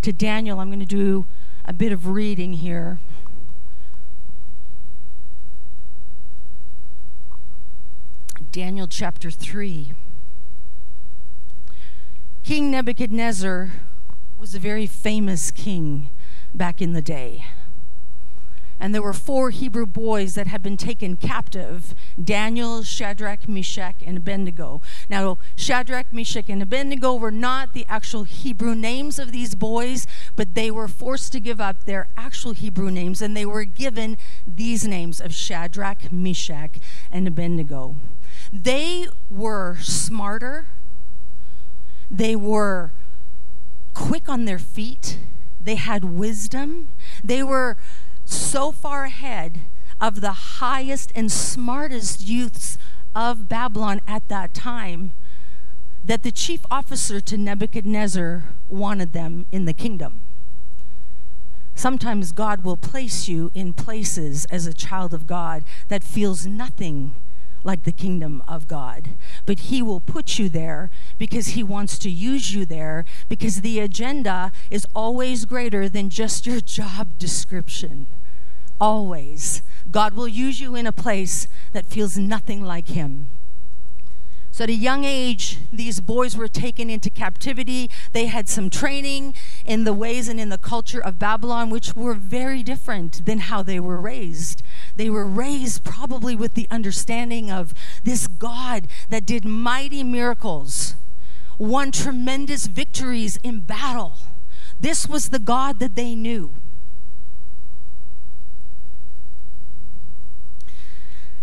to 0.03 0.13
Daniel. 0.13 0.61
I'm 0.61 0.69
going 0.69 0.81
to 0.81 0.87
do 0.87 1.27
a 1.65 1.73
bit 1.73 1.93
of 1.93 2.07
reading 2.09 2.55
here. 2.55 2.99
Daniel 8.53 8.87
chapter 8.87 9.31
3. 9.31 9.93
King 12.45 12.71
Nebuchadnezzar 12.71 13.73
was 14.39 14.55
a 14.55 14.59
very 14.59 14.87
famous 14.87 15.51
king 15.51 16.09
back 16.55 16.81
in 16.81 16.93
the 16.93 17.03
day 17.03 17.45
and 18.81 18.95
there 18.95 19.03
were 19.03 19.13
four 19.13 19.51
Hebrew 19.51 19.87
boys 19.87 20.35
that 20.35 20.47
had 20.47 20.63
been 20.63 20.77
taken 20.77 21.17
captive 21.17 21.95
Daniel, 22.23 22.83
Shadrach, 22.83 23.49
Meshach, 23.49 23.97
and 24.05 24.17
Abednego. 24.17 24.81
Now, 25.09 25.39
Shadrach, 25.57 26.13
Meshach, 26.13 26.49
and 26.49 26.63
Abednego 26.63 27.15
were 27.15 27.31
not 27.31 27.75
the 27.75 27.87
actual 27.89 28.25
Hebrew 28.25 28.75
names 28.75 29.19
of 29.19 29.33
these 29.33 29.55
boys, 29.55 30.07
but 30.37 30.55
they 30.55 30.71
were 30.71 30.89
forced 30.89 31.33
to 31.33 31.41
give 31.41 31.61
up 31.61 31.85
their 31.85 32.09
actual 32.17 32.53
Hebrew 32.53 32.91
names, 32.91 33.21
and 33.21 33.37
they 33.37 33.47
were 33.47 33.65
given 33.65 34.17
these 34.47 34.87
names 34.87 35.21
of 35.21 35.35
Shadrach, 35.35 36.13
Meshach, 36.13 36.79
and 37.11 37.27
Abednego. 37.27 37.97
They 38.53 39.07
were 39.31 39.77
smarter, 39.81 40.67
they 42.11 42.37
were 42.37 42.93
quick 43.95 44.29
on 44.29 44.45
their 44.45 44.59
feet, 44.59 45.19
they 45.63 45.75
had 45.75 46.05
wisdom, 46.05 46.89
they 47.23 47.43
were 47.43 47.77
so 48.31 48.73
far 48.73 49.05
ahead 49.05 49.61
of 50.01 50.21
the 50.21 50.33
highest 50.33 51.13
and 51.15 51.31
smartest 51.31 52.27
youths 52.27 52.79
of 53.15 53.49
Babylon 53.49 54.01
at 54.07 54.29
that 54.29 54.55
time 54.55 55.13
that 56.05 56.23
the 56.23 56.31
chief 56.31 56.61
officer 56.71 57.21
to 57.21 57.37
Nebuchadnezzar 57.37 58.45
wanted 58.69 59.13
them 59.13 59.47
in 59.51 59.65
the 59.65 59.73
kingdom. 59.73 60.21
Sometimes 61.75 62.33
God 62.33 62.65
will 62.65 62.77
place 62.77 63.29
you 63.29 63.51
in 63.55 63.73
places 63.73 64.45
as 64.47 64.67
a 64.67 64.75
child 64.75 65.15
of 65.15 65.27
God 65.27 65.65
that 65.89 66.03
feels 66.03 66.47
nothing 66.47 67.13
like 67.65 67.85
the 67.85 67.93
kingdom 67.93 68.43
of 68.47 68.69
God. 68.69 69.11
But 69.47 69.61
He 69.61 69.83
will 69.83 70.01
put 70.01 70.39
you 70.39 70.49
there 70.49 70.91
because 71.19 71.49
He 71.49 71.63
wants 71.63 71.99
to 71.99 72.11
use 72.11 72.55
you 72.55 72.65
there 72.65 73.05
because 73.29 73.61
the 73.61 73.81
agenda 73.81 74.53
is 74.71 74.87
always 74.95 75.45
greater 75.45 75.89
than 75.89 76.11
just 76.11 76.47
your 76.47 76.61
job 76.61 77.19
description 77.19 78.07
always. 78.81 79.63
God 79.91 80.15
will 80.15 80.29
use 80.29 80.61
you 80.61 80.75
in 80.75 80.87
a 80.87 80.93
place 80.93 81.49
that 81.73 81.87
feels 81.87 82.17
nothing 82.17 82.63
like 82.63 82.89
Him. 82.89 83.29
So, 84.59 84.65
at 84.65 84.71
a 84.71 84.75
young 84.75 85.05
age, 85.05 85.59
these 85.73 86.01
boys 86.01 86.37
were 86.37 86.49
taken 86.49 86.91
into 86.91 87.11
captivity. 87.11 87.89
They 88.13 88.27
had 88.27 88.49
some 88.49 88.71
training 88.71 89.35
in 89.65 89.85
the 89.85 89.93
ways 89.93 90.27
and 90.27 90.41
in 90.41 90.49
the 90.49 90.59
culture 90.59 91.01
of 91.01 91.17
Babylon, 91.17 91.71
which 91.71 91.95
were 91.95 92.15
very 92.15 92.65
different 92.65 93.25
than 93.25 93.39
how 93.39 93.63
they 93.63 93.79
were 93.79 94.01
raised. 94.01 94.65
They 94.97 95.11
were 95.11 95.25
raised 95.25 95.85
probably 95.85 96.35
with 96.35 96.55
the 96.55 96.67
understanding 96.73 97.53
of 97.53 97.73
this 98.03 98.27
God 98.27 98.89
that 99.11 99.25
did 99.25 99.45
mighty 99.45 100.03
miracles, 100.03 100.97
won 101.57 101.93
tremendous 101.93 102.67
victories 102.67 103.39
in 103.45 103.61
battle. 103.61 104.15
This 104.81 105.07
was 105.09 105.29
the 105.29 105.39
God 105.39 105.79
that 105.79 105.95
they 105.95 106.17
knew. 106.17 106.53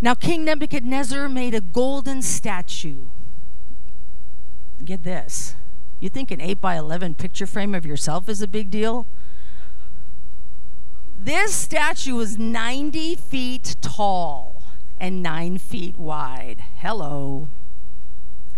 Now, 0.01 0.13
King 0.13 0.45
Nebuchadnezzar 0.45 1.29
made 1.29 1.53
a 1.53 1.61
golden 1.61 2.21
statue. 2.21 3.05
Get 4.83 5.03
this. 5.03 5.55
You 5.99 6.09
think 6.09 6.31
an 6.31 6.41
8 6.41 6.59
by 6.59 6.75
11 6.75 7.15
picture 7.15 7.47
frame 7.47 7.73
of 7.73 7.85
yourself 7.85 8.27
is 8.27 8.41
a 8.41 8.47
big 8.47 8.69
deal? 8.69 9.07
This 11.17 11.55
statue 11.55 12.15
was 12.15 12.37
90 12.37 13.15
feet 13.15 13.77
tall 13.81 14.61
and 14.99 15.23
9 15.23 15.57
feet 15.57 15.97
wide. 15.97 16.61
Hello. 16.77 17.47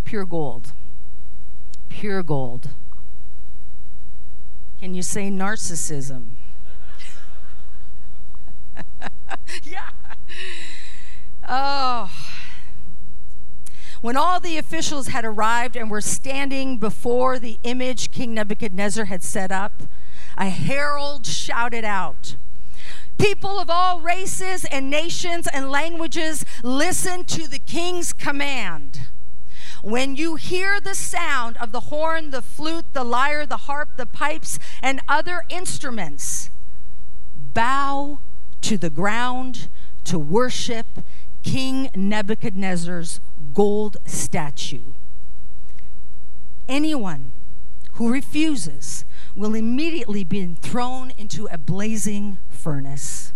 Pure 0.03 0.25
gold. 0.25 0.74
Pure 1.88 2.24
gold. 2.24 2.70
Can 4.79 4.94
you 4.94 5.01
say 5.01 5.29
narcissism? 5.29 6.25
yeah. 9.63 9.89
Oh. 11.47 12.11
When 14.01 14.17
all 14.17 14.39
the 14.39 14.57
officials 14.57 15.07
had 15.07 15.25
arrived 15.25 15.75
and 15.75 15.89
were 15.89 16.01
standing 16.01 16.77
before 16.77 17.39
the 17.39 17.57
image 17.63 18.11
King 18.11 18.33
Nebuchadnezzar 18.33 19.05
had 19.05 19.23
set 19.23 19.51
up, 19.51 19.83
a 20.37 20.49
herald 20.49 21.25
shouted 21.25 21.83
out, 21.83 22.35
People 23.17 23.59
of 23.59 23.69
all 23.69 23.99
races 23.99 24.65
and 24.65 24.91
nations 24.91 25.47
and 25.47 25.71
languages, 25.71 26.45
listen 26.61 27.23
to 27.25 27.47
the 27.47 27.57
king's 27.57 28.13
command. 28.13 28.99
When 29.81 30.15
you 30.15 30.35
hear 30.35 30.79
the 30.79 30.93
sound 30.93 31.57
of 31.57 31.71
the 31.71 31.79
horn, 31.81 32.29
the 32.29 32.43
flute, 32.43 32.85
the 32.93 33.03
lyre, 33.03 33.45
the 33.45 33.57
harp, 33.57 33.97
the 33.97 34.05
pipes, 34.05 34.59
and 34.83 35.01
other 35.07 35.45
instruments, 35.49 36.51
bow 37.53 38.19
to 38.61 38.77
the 38.77 38.89
ground 38.91 39.67
to 40.03 40.19
worship 40.19 40.85
King 41.44 41.89
Nebuchadnezzar's 41.96 43.20
gold 43.53 43.98
statue. 44.06 44.94
Anyone 46.67 47.32
who 47.94 48.12
refuses 48.12 49.06
will 49.36 49.56
immediately 49.56 50.24
be 50.24 50.56
thrown 50.62 51.12
into 51.17 51.48
a 51.51 51.58
blazing 51.58 52.38
furnace. 52.50 53.34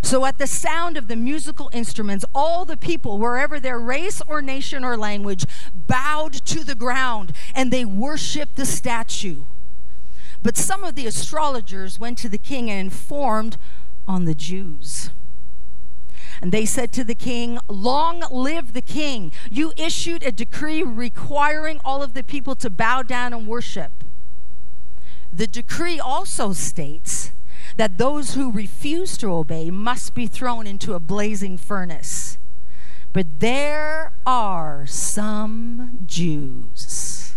So, 0.00 0.24
at 0.24 0.38
the 0.38 0.46
sound 0.46 0.96
of 0.96 1.06
the 1.06 1.16
musical 1.16 1.70
instruments, 1.72 2.24
all 2.34 2.64
the 2.64 2.76
people, 2.76 3.18
wherever 3.18 3.60
their 3.60 3.78
race 3.78 4.20
or 4.26 4.42
nation 4.42 4.84
or 4.84 4.96
language, 4.96 5.44
bowed 5.86 6.32
to 6.46 6.64
the 6.64 6.74
ground 6.74 7.32
and 7.54 7.70
they 7.70 7.84
worshiped 7.84 8.56
the 8.56 8.66
statue. 8.66 9.42
But 10.42 10.56
some 10.56 10.82
of 10.82 10.96
the 10.96 11.06
astrologers 11.06 12.00
went 12.00 12.18
to 12.18 12.28
the 12.28 12.38
king 12.38 12.68
and 12.68 12.80
informed 12.80 13.56
on 14.08 14.24
the 14.24 14.34
Jews. 14.34 15.10
And 16.42 16.50
they 16.50 16.66
said 16.66 16.92
to 16.94 17.04
the 17.04 17.14
king, 17.14 17.60
Long 17.68 18.24
live 18.32 18.72
the 18.72 18.82
king. 18.82 19.30
You 19.48 19.72
issued 19.76 20.24
a 20.24 20.32
decree 20.32 20.82
requiring 20.82 21.80
all 21.84 22.02
of 22.02 22.14
the 22.14 22.24
people 22.24 22.56
to 22.56 22.68
bow 22.68 23.04
down 23.04 23.32
and 23.32 23.46
worship. 23.46 23.92
The 25.32 25.46
decree 25.46 26.00
also 26.00 26.52
states 26.52 27.30
that 27.76 27.96
those 27.96 28.34
who 28.34 28.50
refuse 28.50 29.16
to 29.18 29.32
obey 29.32 29.70
must 29.70 30.16
be 30.16 30.26
thrown 30.26 30.66
into 30.66 30.94
a 30.94 31.00
blazing 31.00 31.56
furnace. 31.56 32.38
But 33.12 33.38
there 33.38 34.12
are 34.26 34.84
some 34.86 36.00
Jews. 36.06 37.34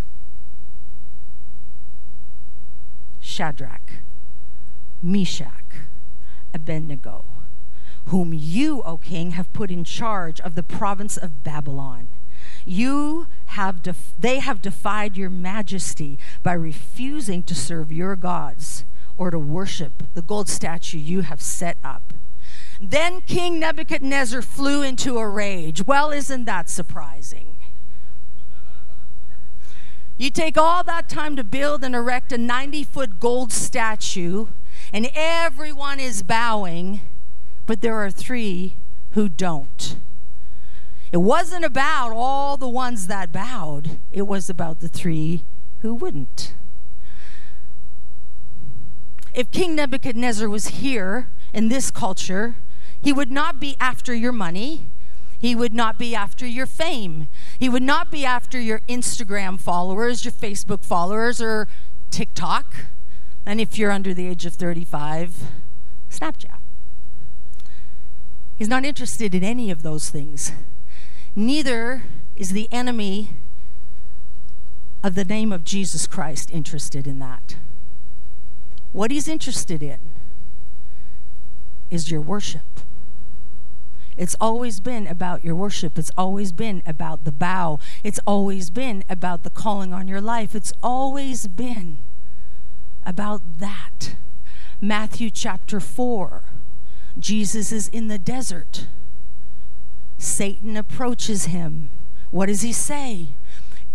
Shadrach, 3.21 3.91
Meshach, 5.03 5.49
Abednego, 6.53 7.25
whom 8.07 8.33
you, 8.33 8.81
O 8.83 8.97
king, 8.97 9.31
have 9.31 9.51
put 9.53 9.71
in 9.71 9.83
charge 9.83 10.39
of 10.41 10.55
the 10.55 10.63
province 10.63 11.17
of 11.17 11.43
Babylon. 11.43 12.07
You 12.65 13.27
have 13.47 13.81
def- 13.81 14.13
they 14.19 14.39
have 14.39 14.61
defied 14.61 15.17
your 15.17 15.29
majesty 15.29 16.17
by 16.43 16.53
refusing 16.53 17.43
to 17.43 17.55
serve 17.55 17.91
your 17.91 18.15
gods 18.15 18.85
or 19.17 19.31
to 19.31 19.39
worship 19.39 20.03
the 20.13 20.21
gold 20.21 20.49
statue 20.49 20.97
you 20.97 21.21
have 21.21 21.41
set 21.41 21.77
up. 21.83 22.13
Then 22.81 23.21
King 23.21 23.59
Nebuchadnezzar 23.59 24.41
flew 24.41 24.81
into 24.81 25.17
a 25.17 25.27
rage. 25.27 25.85
Well, 25.85 26.11
isn't 26.11 26.45
that 26.45 26.69
surprising? 26.69 27.55
You 30.17 30.29
take 30.29 30.57
all 30.57 30.83
that 30.83 31.09
time 31.09 31.35
to 31.35 31.43
build 31.43 31.83
and 31.83 31.93
erect 31.93 32.31
a 32.31 32.37
90 32.37 32.83
foot 32.85 33.19
gold 33.19 33.51
statue, 33.51 34.47
and 34.93 35.09
everyone 35.13 35.99
is 35.99 36.23
bowing, 36.23 37.01
but 37.65 37.81
there 37.81 37.95
are 37.95 38.11
three 38.11 38.75
who 39.11 39.29
don't. 39.29 39.97
It 41.11 41.17
wasn't 41.17 41.63
about 41.63 42.11
all 42.11 42.57
the 42.57 42.67
ones 42.67 43.07
that 43.07 43.31
bowed, 43.31 43.97
it 44.11 44.23
was 44.23 44.49
about 44.49 44.79
the 44.79 44.89
three 44.89 45.43
who 45.81 45.93
wouldn't. 45.93 46.53
If 49.33 49.51
King 49.51 49.75
Nebuchadnezzar 49.75 50.47
was 50.47 50.67
here 50.67 51.29
in 51.53 51.67
this 51.67 51.91
culture, 51.91 52.55
he 53.01 53.11
would 53.11 53.31
not 53.31 53.59
be 53.59 53.75
after 53.79 54.13
your 54.13 54.31
money. 54.31 54.87
He 55.37 55.55
would 55.55 55.73
not 55.73 55.99
be 55.99 56.15
after 56.15 56.47
your 56.47 56.65
fame. 56.65 57.27
He 57.59 57.69
would 57.69 57.83
not 57.83 58.09
be 58.09 58.25
after 58.25 58.59
your 58.59 58.79
Instagram 58.87 59.59
followers, 59.59 60.25
your 60.25 60.31
Facebook 60.31 60.83
followers, 60.83 61.41
or 61.41 61.67
TikTok. 62.09 62.73
And 63.45 63.61
if 63.61 63.77
you're 63.77 63.91
under 63.91 64.13
the 64.13 64.27
age 64.27 64.45
of 64.45 64.53
35, 64.53 65.35
Snapchat. 66.09 66.54
He's 68.57 68.69
not 68.69 68.85
interested 68.85 69.35
in 69.35 69.43
any 69.43 69.69
of 69.69 69.83
those 69.83 70.09
things. 70.09 70.51
Neither 71.35 72.03
is 72.35 72.51
the 72.51 72.69
enemy 72.71 73.31
of 75.03 75.15
the 75.15 75.25
name 75.25 75.51
of 75.51 75.63
Jesus 75.63 76.07
Christ 76.07 76.49
interested 76.51 77.05
in 77.05 77.19
that. 77.19 77.57
What 78.93 79.11
he's 79.11 79.27
interested 79.27 79.83
in 79.83 79.99
is 81.91 82.09
your 82.09 82.21
worship. 82.21 82.61
It's 84.17 84.35
always 84.39 84.79
been 84.79 85.05
about 85.07 85.43
your 85.43 85.55
worship. 85.55 85.99
It's 85.99 86.11
always 86.17 86.53
been 86.53 86.81
about 86.85 87.25
the 87.25 87.33
bow. 87.33 87.79
It's 88.03 88.19
always 88.25 88.69
been 88.69 89.03
about 89.09 89.43
the 89.43 89.49
calling 89.49 89.93
on 89.93 90.07
your 90.07 90.21
life. 90.21 90.55
It's 90.55 90.71
always 90.81 91.47
been 91.47 91.97
about 93.05 93.41
that. 93.59 94.15
Matthew 94.79 95.29
chapter 95.29 95.81
4. 95.81 96.43
Jesus 97.17 97.71
is 97.71 97.87
in 97.89 98.07
the 98.07 98.17
desert. 98.17 98.87
Satan 100.17 100.75
approaches 100.75 101.45
him. 101.45 101.89
What 102.31 102.47
does 102.47 102.61
he 102.61 102.73
say? 102.73 103.27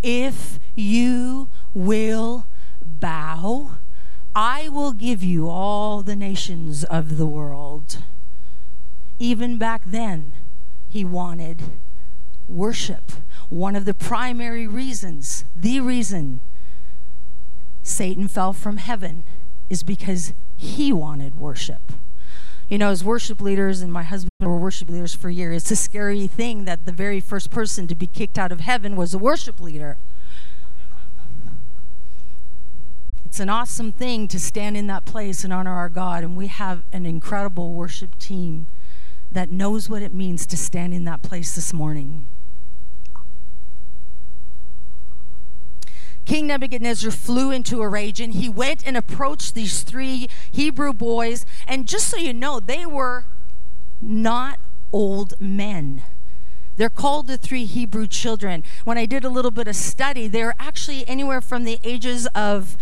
If 0.03 0.59
you 0.75 1.49
will 1.75 2.47
bow, 2.83 3.73
I 4.35 4.69
will 4.69 4.93
give 4.93 5.23
you 5.23 5.49
all 5.49 6.03
the 6.03 6.17
nations 6.17 6.85
of 6.85 7.19
the 7.19 7.27
world. 7.27 7.99
Even 9.19 9.59
back 9.59 9.83
then, 9.85 10.33
he 10.89 11.05
wanted 11.05 11.63
worship. 12.49 13.13
One 13.49 13.77
of 13.77 13.85
the 13.85 13.95
primary 13.95 14.67
reasons, 14.67 15.45
the 15.55 15.81
reason 15.81 16.41
Satan 17.83 18.29
fell 18.29 18.53
from 18.53 18.79
heaven 18.79 19.25
is 19.69 19.83
because 19.83 20.33
he 20.57 20.93
wanted 20.93 21.39
worship. 21.39 21.93
You 22.71 22.79
know, 22.79 22.91
as 22.91 23.03
worship 23.03 23.41
leaders, 23.41 23.81
and 23.81 23.93
my 23.93 24.05
husband 24.05 24.31
were 24.41 24.57
worship 24.57 24.89
leaders 24.89 25.13
for 25.13 25.29
years, 25.29 25.63
it's 25.63 25.73
a 25.73 25.77
scary 25.77 26.29
thing 26.29 26.67
that 26.67 26.87
the 26.87 26.93
very 26.93 27.19
first 27.19 27.51
person 27.51 27.89
to 27.89 27.97
be 27.97 28.07
kicked 28.07 28.39
out 28.39 28.53
of 28.53 28.61
heaven 28.61 28.95
was 28.95 29.13
a 29.13 29.19
worship 29.19 29.61
leader. 29.61 29.97
It's 33.25 33.41
an 33.41 33.49
awesome 33.49 33.91
thing 33.91 34.29
to 34.29 34.39
stand 34.39 34.77
in 34.77 34.87
that 34.87 35.05
place 35.05 35.43
and 35.43 35.53
honor 35.53 35.73
our 35.73 35.89
God. 35.89 36.23
And 36.23 36.37
we 36.37 36.47
have 36.47 36.85
an 36.93 37.07
incredible 37.07 37.73
worship 37.73 38.17
team 38.21 38.67
that 39.33 39.51
knows 39.51 39.89
what 39.89 40.03
it 40.03 40.15
means 40.15 40.47
to 40.47 40.57
stand 40.57 40.95
in 40.95 41.05
that 41.05 41.23
place 41.23 41.57
this 41.57 41.73
morning. 41.73 42.29
King 46.31 46.47
Nebuchadnezzar 46.47 47.11
flew 47.11 47.51
into 47.51 47.83
a 47.83 47.89
rage 47.89 48.21
and 48.21 48.33
he 48.33 48.49
went 48.49 48.87
and 48.87 48.97
approached 48.97 49.57
these 49.57 49.83
three 49.83 50.29
Hebrew 50.53 50.93
boys. 50.93 51.45
And 51.67 51.89
just 51.89 52.07
so 52.07 52.17
you 52.19 52.33
know, 52.33 52.61
they 52.61 52.87
were 52.87 53.25
not 54.01 54.61
old 54.93 55.35
men. 55.41 56.05
They're 56.77 56.89
called 56.89 57.27
the 57.27 57.37
three 57.37 57.65
Hebrew 57.65 58.07
children. 58.07 58.63
When 58.85 58.97
I 58.97 59.07
did 59.07 59.25
a 59.25 59.29
little 59.29 59.51
bit 59.51 59.67
of 59.67 59.75
study, 59.75 60.29
they're 60.29 60.55
actually 60.61 61.05
anywhere 61.09 61.41
from 61.41 61.65
the 61.65 61.81
ages 61.83 62.29
of 62.29 62.77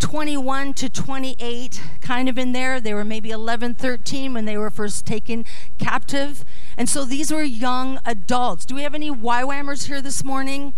21 0.00 0.74
to 0.74 0.88
28, 0.88 1.80
kind 2.00 2.28
of 2.28 2.36
in 2.36 2.50
there. 2.50 2.80
They 2.80 2.94
were 2.94 3.04
maybe 3.04 3.30
11, 3.30 3.74
13 3.74 4.34
when 4.34 4.44
they 4.44 4.58
were 4.58 4.70
first 4.70 5.06
taken 5.06 5.44
captive. 5.78 6.44
And 6.76 6.88
so 6.88 7.04
these 7.04 7.32
were 7.32 7.44
young 7.44 8.00
adults. 8.04 8.66
Do 8.66 8.74
we 8.74 8.82
have 8.82 8.96
any 8.96 9.12
YWAMers 9.12 9.86
here 9.86 10.02
this 10.02 10.24
morning? 10.24 10.72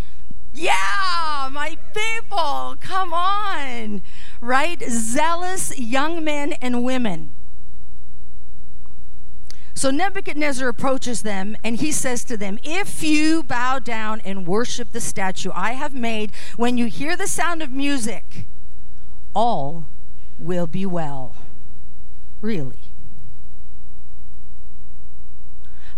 Yeah, 0.55 1.49
my 1.51 1.77
people, 1.93 2.77
come 2.81 3.13
on. 3.13 4.03
Right? 4.41 4.83
Zealous 4.89 5.77
young 5.79 6.23
men 6.23 6.53
and 6.55 6.85
women. 6.85 7.31
So 9.75 9.91
Nebuchadnezzar 9.91 10.69
approaches 10.69 11.23
them 11.23 11.57
and 11.65 11.77
he 11.77 11.91
says 11.91 12.23
to 12.25 12.37
them, 12.37 12.61
If 12.63 13.03
you 13.03 13.43
bow 13.43 13.81
down 13.81 14.21
and 14.25 14.47
worship 14.47 14.93
the 14.93 15.01
statue 15.01 15.51
I 15.53 15.73
have 15.73 15.93
made, 15.93 16.31
when 16.57 16.79
you 16.79 16.87
hear 16.87 17.17
the 17.17 17.27
sound 17.27 17.61
of 17.61 17.73
music, 17.73 18.47
all 19.35 19.87
will 20.39 20.69
be 20.69 20.87
well. 20.87 21.35
Really. 22.41 22.84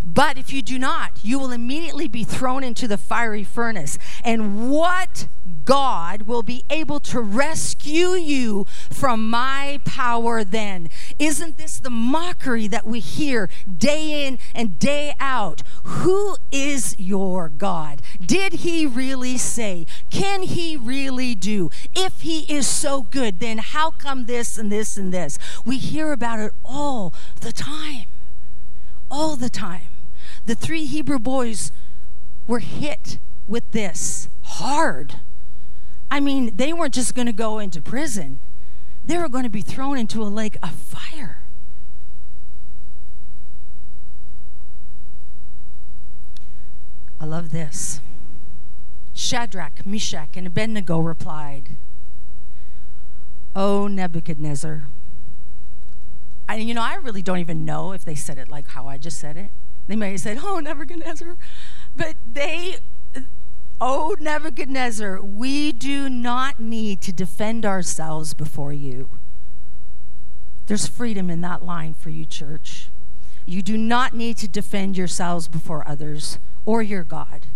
But 0.07 0.39
if 0.39 0.53
you 0.53 0.63
do 0.63 0.79
not, 0.79 1.13
you 1.23 1.39
will 1.39 1.51
immediately 1.51 2.07
be 2.07 2.23
thrown 2.23 2.63
into 2.63 2.87
the 2.87 2.97
fiery 2.97 3.45
furnace. 3.45 3.99
And 4.25 4.71
what 4.71 5.27
God 5.65 6.23
will 6.23 6.45
be 6.45 6.65
able 6.71 7.01
to 7.01 7.21
rescue 7.21 8.11
you 8.11 8.67
from 8.89 9.29
my 9.29 9.81
power 9.85 10.45
then? 10.45 10.89
Isn't 11.19 11.59
this 11.59 11.81
the 11.81 11.91
mockery 11.91 12.69
that 12.69 12.87
we 12.87 13.01
hear 13.01 13.51
day 13.77 14.27
in 14.27 14.39
and 14.55 14.79
day 14.79 15.15
out? 15.19 15.63
Who 15.83 16.37
is 16.53 16.95
your 16.99 17.49
God? 17.49 18.01
Did 18.25 18.55
he 18.55 18.87
really 18.87 19.37
say? 19.37 19.87
Can 20.09 20.43
he 20.43 20.77
really 20.77 21.35
do? 21.35 21.71
If 21.95 22.21
he 22.21 22.41
is 22.51 22.69
so 22.69 23.03
good, 23.03 23.41
then 23.41 23.59
how 23.59 23.91
come 23.91 24.27
this 24.27 24.57
and 24.57 24.71
this 24.71 24.97
and 24.97 25.13
this? 25.13 25.37
We 25.65 25.79
hear 25.79 26.13
about 26.13 26.39
it 26.39 26.53
all 26.65 27.13
the 27.41 27.53
time. 27.53 28.07
All 29.11 29.35
the 29.37 29.51
time 29.51 29.89
the 30.47 30.55
three 30.55 30.87
Hebrew 30.87 31.19
boys 31.19 31.73
were 32.47 32.61
hit 32.61 33.19
with 33.49 33.71
this 33.73 34.29
hard. 34.43 35.17
I 36.11 36.21
mean, 36.21 36.57
they 36.57 36.73
weren't 36.73 36.95
just 36.95 37.15
going 37.15 37.27
to 37.27 37.33
go 37.33 37.59
into 37.59 37.83
prison, 37.83 38.39
they 39.05 39.19
were 39.19 39.29
going 39.29 39.45
to 39.45 39.51
be 39.51 39.61
thrown 39.61 39.99
into 39.99 40.23
a 40.23 40.25
lake 40.25 40.57
of 40.63 40.71
fire. 40.71 41.39
I 47.21 47.25
love 47.25 47.51
this. 47.51 48.01
Shadrach, 49.15 49.87
Meshach, 49.87 50.37
and 50.37 50.47
Abednego 50.47 50.99
replied, 50.99 51.71
O 53.55 53.87
Nebuchadnezzar. 53.89 54.85
I, 56.49 56.57
you 56.57 56.75
know, 56.75 56.83
I 56.83 56.97
really 56.97 57.23
don't 57.23 57.39
even 57.39 57.65
know 57.65 57.93
if 57.93 58.05
they 58.05 58.15
said 58.15 58.39
it 58.39 58.49
like 58.49 58.69
how 58.69 58.87
I 58.87 58.99
just 58.99 59.19
said 59.19 59.37
it. 59.37 59.51
They 59.87 59.97
may 59.97 60.13
have 60.13 60.21
said, 60.21 60.39
Oh, 60.43 60.59
Nebuchadnezzar. 60.59 61.37
But 61.97 62.17
they, 62.33 62.77
oh, 63.81 64.17
Nebuchadnezzar, 64.19 65.23
we 65.23 65.73
do 65.73 66.09
not 66.09 66.61
need 66.61 67.01
to 67.03 67.13
defend 67.13 67.65
ourselves 67.65 68.35
before 68.35 68.73
you. 68.73 69.09
There's 70.67 70.87
freedom 70.87 71.31
in 71.31 71.41
that 71.43 71.65
line 71.65 71.95
for 71.95 72.11
you, 72.11 72.25
church. 72.25 72.89
You 73.47 73.63
do 73.63 73.79
not 73.79 74.13
need 74.13 74.37
to 74.39 74.49
defend 74.49 74.97
yourselves 74.97 75.47
before 75.47 75.87
others 75.87 76.41
or 76.65 76.83
your 76.83 77.05
God. 77.05 77.47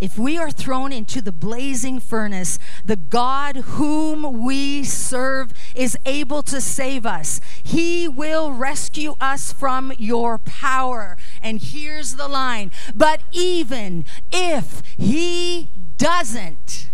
If 0.00 0.16
we 0.16 0.38
are 0.38 0.50
thrown 0.50 0.92
into 0.92 1.20
the 1.20 1.32
blazing 1.32 1.98
furnace, 1.98 2.58
the 2.84 2.96
God 2.96 3.56
whom 3.56 4.44
we 4.44 4.84
serve 4.84 5.52
is 5.74 5.98
able 6.06 6.42
to 6.44 6.60
save 6.60 7.04
us. 7.04 7.40
He 7.62 8.06
will 8.06 8.52
rescue 8.52 9.16
us 9.20 9.52
from 9.52 9.92
your 9.98 10.38
power. 10.38 11.16
And 11.42 11.60
here's 11.60 12.14
the 12.14 12.28
line 12.28 12.70
But 12.94 13.22
even 13.32 14.04
if 14.30 14.82
He 14.96 15.68
doesn't, 15.96 16.88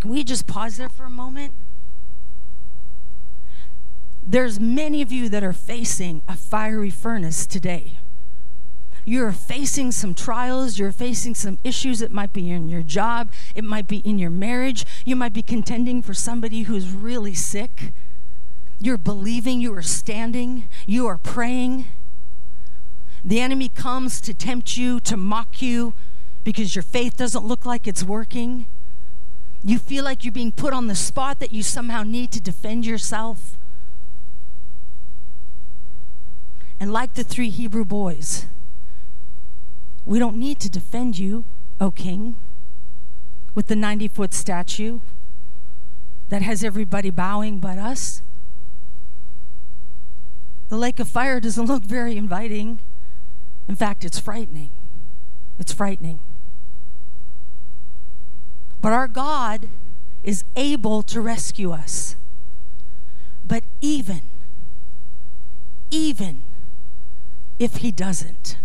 can 0.00 0.10
we 0.10 0.24
just 0.24 0.46
pause 0.46 0.78
there 0.78 0.88
for 0.88 1.04
a 1.04 1.10
moment? 1.10 1.52
There's 4.26 4.58
many 4.58 5.02
of 5.02 5.12
you 5.12 5.28
that 5.28 5.44
are 5.44 5.52
facing 5.52 6.22
a 6.26 6.34
fiery 6.34 6.88
furnace 6.88 7.46
today 7.46 7.98
you're 9.04 9.32
facing 9.32 9.92
some 9.92 10.14
trials, 10.14 10.78
you're 10.78 10.92
facing 10.92 11.34
some 11.34 11.58
issues. 11.62 12.00
It 12.00 12.10
might 12.10 12.32
be 12.32 12.50
in 12.50 12.68
your 12.68 12.82
job, 12.82 13.30
it 13.54 13.64
might 13.64 13.86
be 13.86 13.98
in 13.98 14.18
your 14.18 14.30
marriage, 14.30 14.86
you 15.04 15.16
might 15.16 15.32
be 15.32 15.42
contending 15.42 16.02
for 16.02 16.14
somebody 16.14 16.62
who's 16.62 16.90
really 16.90 17.34
sick. 17.34 17.92
You're 18.80 18.98
believing, 18.98 19.60
you 19.60 19.74
are 19.74 19.82
standing, 19.82 20.68
you 20.86 21.06
are 21.06 21.18
praying. 21.18 21.86
The 23.24 23.40
enemy 23.40 23.68
comes 23.68 24.20
to 24.22 24.34
tempt 24.34 24.76
you, 24.76 25.00
to 25.00 25.16
mock 25.16 25.62
you, 25.62 25.94
because 26.42 26.74
your 26.74 26.82
faith 26.82 27.16
doesn't 27.16 27.44
look 27.46 27.64
like 27.64 27.86
it's 27.86 28.04
working. 28.04 28.66
You 29.62 29.78
feel 29.78 30.04
like 30.04 30.24
you're 30.24 30.32
being 30.32 30.52
put 30.52 30.74
on 30.74 30.88
the 30.88 30.94
spot 30.94 31.40
that 31.40 31.52
you 31.52 31.62
somehow 31.62 32.02
need 32.02 32.30
to 32.32 32.40
defend 32.40 32.84
yourself. 32.84 33.56
And 36.78 36.92
like 36.92 37.14
the 37.14 37.24
three 37.24 37.48
Hebrew 37.48 37.84
boys, 37.84 38.46
we 40.06 40.18
don't 40.18 40.36
need 40.36 40.60
to 40.60 40.68
defend 40.68 41.18
you, 41.18 41.44
O 41.80 41.90
king, 41.90 42.36
with 43.54 43.68
the 43.68 43.76
90 43.76 44.08
foot 44.08 44.34
statue 44.34 45.00
that 46.28 46.42
has 46.42 46.64
everybody 46.64 47.10
bowing 47.10 47.58
but 47.58 47.78
us. 47.78 48.22
The 50.68 50.76
lake 50.76 50.98
of 50.98 51.08
fire 51.08 51.40
doesn't 51.40 51.66
look 51.66 51.84
very 51.84 52.16
inviting. 52.16 52.80
In 53.68 53.76
fact, 53.76 54.04
it's 54.04 54.18
frightening. 54.18 54.70
It's 55.58 55.72
frightening. 55.72 56.18
But 58.80 58.92
our 58.92 59.08
God 59.08 59.68
is 60.22 60.44
able 60.56 61.02
to 61.04 61.20
rescue 61.20 61.70
us. 61.70 62.16
But 63.46 63.62
even, 63.80 64.22
even 65.90 66.42
if 67.58 67.76
He 67.76 67.92
doesn't, 67.92 68.58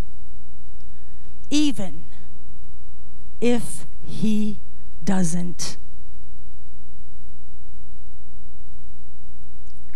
even 1.49 2.03
if 3.41 3.85
he 4.05 4.57
doesn't. 5.03 5.77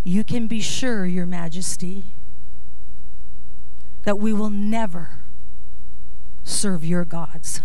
You 0.04 0.24
can 0.24 0.48
be 0.48 0.60
sure, 0.60 1.06
Your 1.06 1.26
Majesty, 1.26 2.04
that 4.04 4.20
we 4.20 4.34
will 4.34 4.50
never 4.50 5.12
serve 6.44 6.84
your 6.84 7.06
gods 7.06 7.62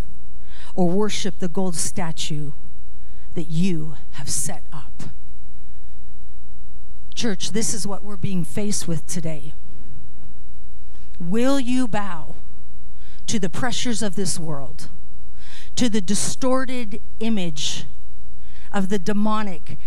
or 0.75 0.89
worship 0.89 1.41
the 1.41 1.49
gold 1.49 1.75
statue 1.75 2.53
that 3.35 3.49
you 3.49 3.97
have 4.13 4.29
set 4.29 4.63
up. 4.73 5.03
Church, 7.15 7.51
this 7.51 7.75
is 7.75 7.87
what 7.87 8.05
we're 8.05 8.17
being 8.17 8.45
faced 8.45 8.87
with 8.87 9.05
today. 9.09 9.53
Will 11.19 11.59
you 11.59 11.89
bow? 11.89 12.37
To 13.29 13.39
the 13.39 13.51
pressures 13.51 14.03
of 14.03 14.17
this 14.17 14.39
world, 14.39 14.89
to 15.77 15.89
the 15.89 16.01
distorted 16.01 17.01
image 17.21 17.85
of 18.73 18.89
the 18.89 18.99
demonic 18.99 19.79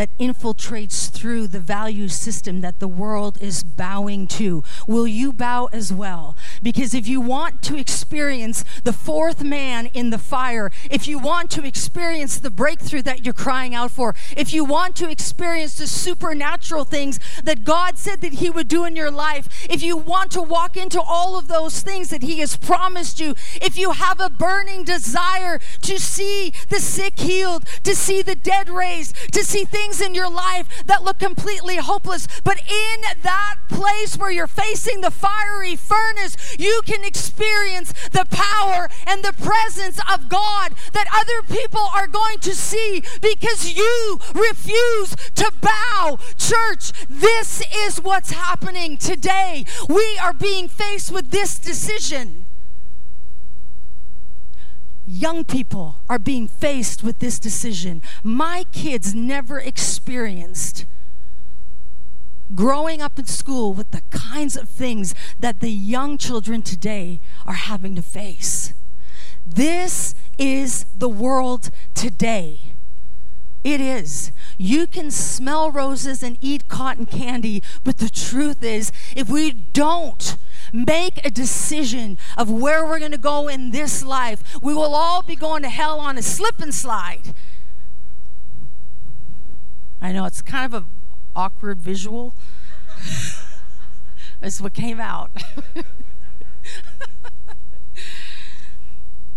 that 0.00 0.16
infiltrates 0.18 1.10
through 1.10 1.46
the 1.46 1.60
value 1.60 2.08
system 2.08 2.62
that 2.62 2.80
the 2.80 2.88
world 2.88 3.36
is 3.38 3.62
bowing 3.62 4.26
to. 4.26 4.64
Will 4.86 5.06
you 5.06 5.30
bow 5.30 5.68
as 5.74 5.92
well? 5.92 6.34
Because 6.62 6.94
if 6.94 7.06
you 7.06 7.20
want 7.20 7.60
to 7.64 7.76
experience 7.76 8.64
the 8.84 8.94
fourth 8.94 9.44
man 9.44 9.90
in 9.92 10.08
the 10.08 10.16
fire, 10.16 10.72
if 10.90 11.06
you 11.06 11.18
want 11.18 11.50
to 11.50 11.66
experience 11.66 12.38
the 12.38 12.48
breakthrough 12.48 13.02
that 13.02 13.26
you're 13.26 13.34
crying 13.34 13.74
out 13.74 13.90
for, 13.90 14.14
if 14.34 14.54
you 14.54 14.64
want 14.64 14.96
to 14.96 15.10
experience 15.10 15.76
the 15.76 15.86
supernatural 15.86 16.84
things 16.84 17.20
that 17.44 17.64
God 17.64 17.98
said 17.98 18.22
that 18.22 18.32
He 18.32 18.48
would 18.48 18.68
do 18.68 18.86
in 18.86 18.96
your 18.96 19.10
life, 19.10 19.66
if 19.68 19.82
you 19.82 19.98
want 19.98 20.30
to 20.30 20.40
walk 20.40 20.78
into 20.78 20.98
all 20.98 21.38
of 21.38 21.46
those 21.46 21.82
things 21.82 22.08
that 22.08 22.22
He 22.22 22.38
has 22.38 22.56
promised 22.56 23.20
you, 23.20 23.34
if 23.60 23.76
you 23.76 23.90
have 23.90 24.18
a 24.18 24.30
burning 24.30 24.82
desire 24.82 25.60
to 25.82 26.00
see 26.00 26.54
the 26.70 26.80
sick 26.80 27.20
healed, 27.20 27.66
to 27.84 27.94
see 27.94 28.22
the 28.22 28.34
dead 28.34 28.70
raised, 28.70 29.14
to 29.34 29.44
see 29.44 29.66
things 29.66 29.89
things 29.90 30.06
in 30.06 30.14
your 30.14 30.30
life 30.30 30.84
that 30.86 31.02
look 31.02 31.18
completely 31.18 31.76
hopeless. 31.76 32.26
But 32.44 32.58
in 32.58 33.00
that 33.22 33.56
place 33.68 34.16
where 34.16 34.30
you're 34.30 34.46
facing 34.46 35.00
the 35.00 35.10
fiery 35.10 35.76
furnace, 35.76 36.36
you 36.58 36.80
can 36.86 37.04
experience 37.04 37.92
the 38.12 38.26
power 38.30 38.88
and 39.06 39.24
the 39.24 39.32
presence 39.32 40.00
of 40.12 40.28
God 40.28 40.74
that 40.92 41.06
other 41.14 41.42
people 41.54 41.86
are 41.94 42.06
going 42.06 42.38
to 42.40 42.54
see 42.54 43.02
because 43.20 43.76
you 43.76 44.18
refuse 44.34 45.14
to 45.34 45.52
bow. 45.60 46.18
Church, 46.36 46.92
this 47.08 47.62
is 47.74 48.00
what's 48.00 48.30
happening 48.30 48.96
today. 48.96 49.64
We 49.88 50.18
are 50.22 50.32
being 50.32 50.68
faced 50.68 51.12
with 51.12 51.30
this 51.30 51.58
decision 51.58 52.44
young 55.10 55.44
people 55.44 55.96
are 56.08 56.18
being 56.18 56.46
faced 56.46 57.02
with 57.02 57.18
this 57.18 57.38
decision. 57.38 58.00
My 58.22 58.64
kids 58.72 59.14
never 59.14 59.58
experienced 59.58 60.86
growing 62.54 63.00
up 63.00 63.18
in 63.18 63.26
school 63.26 63.74
with 63.74 63.90
the 63.90 64.02
kinds 64.10 64.56
of 64.56 64.68
things 64.68 65.14
that 65.38 65.60
the 65.60 65.70
young 65.70 66.18
children 66.18 66.62
today 66.62 67.20
are 67.46 67.54
having 67.54 67.94
to 67.96 68.02
face. 68.02 68.72
This 69.46 70.14
is 70.38 70.84
the 70.98 71.08
world 71.08 71.70
today. 71.94 72.60
It 73.62 73.80
is. 73.80 74.32
You 74.58 74.86
can 74.86 75.10
smell 75.10 75.70
roses 75.70 76.22
and 76.22 76.38
eat 76.40 76.68
cotton 76.68 77.06
candy, 77.06 77.62
but 77.84 77.98
the 77.98 78.08
truth 78.08 78.62
is, 78.62 78.90
if 79.14 79.28
we 79.28 79.50
don't 79.50 80.36
make 80.72 81.24
a 81.24 81.30
decision 81.30 82.18
of 82.36 82.50
where 82.50 82.84
we're 82.84 82.98
going 82.98 83.12
to 83.12 83.18
go 83.18 83.48
in 83.48 83.70
this 83.70 84.04
life, 84.04 84.42
we 84.62 84.74
will 84.74 84.94
all 84.94 85.22
be 85.22 85.36
going 85.36 85.62
to 85.62 85.68
hell 85.68 86.00
on 86.00 86.18
a 86.18 86.22
slip 86.22 86.60
and 86.60 86.74
slide. 86.74 87.34
I 90.00 90.12
know 90.12 90.24
it's 90.24 90.42
kind 90.42 90.72
of 90.72 90.82
an 90.82 90.88
awkward 91.36 91.78
visual. 91.78 92.34
That's 94.40 94.60
what 94.60 94.72
came 94.72 95.00
out. 95.00 95.30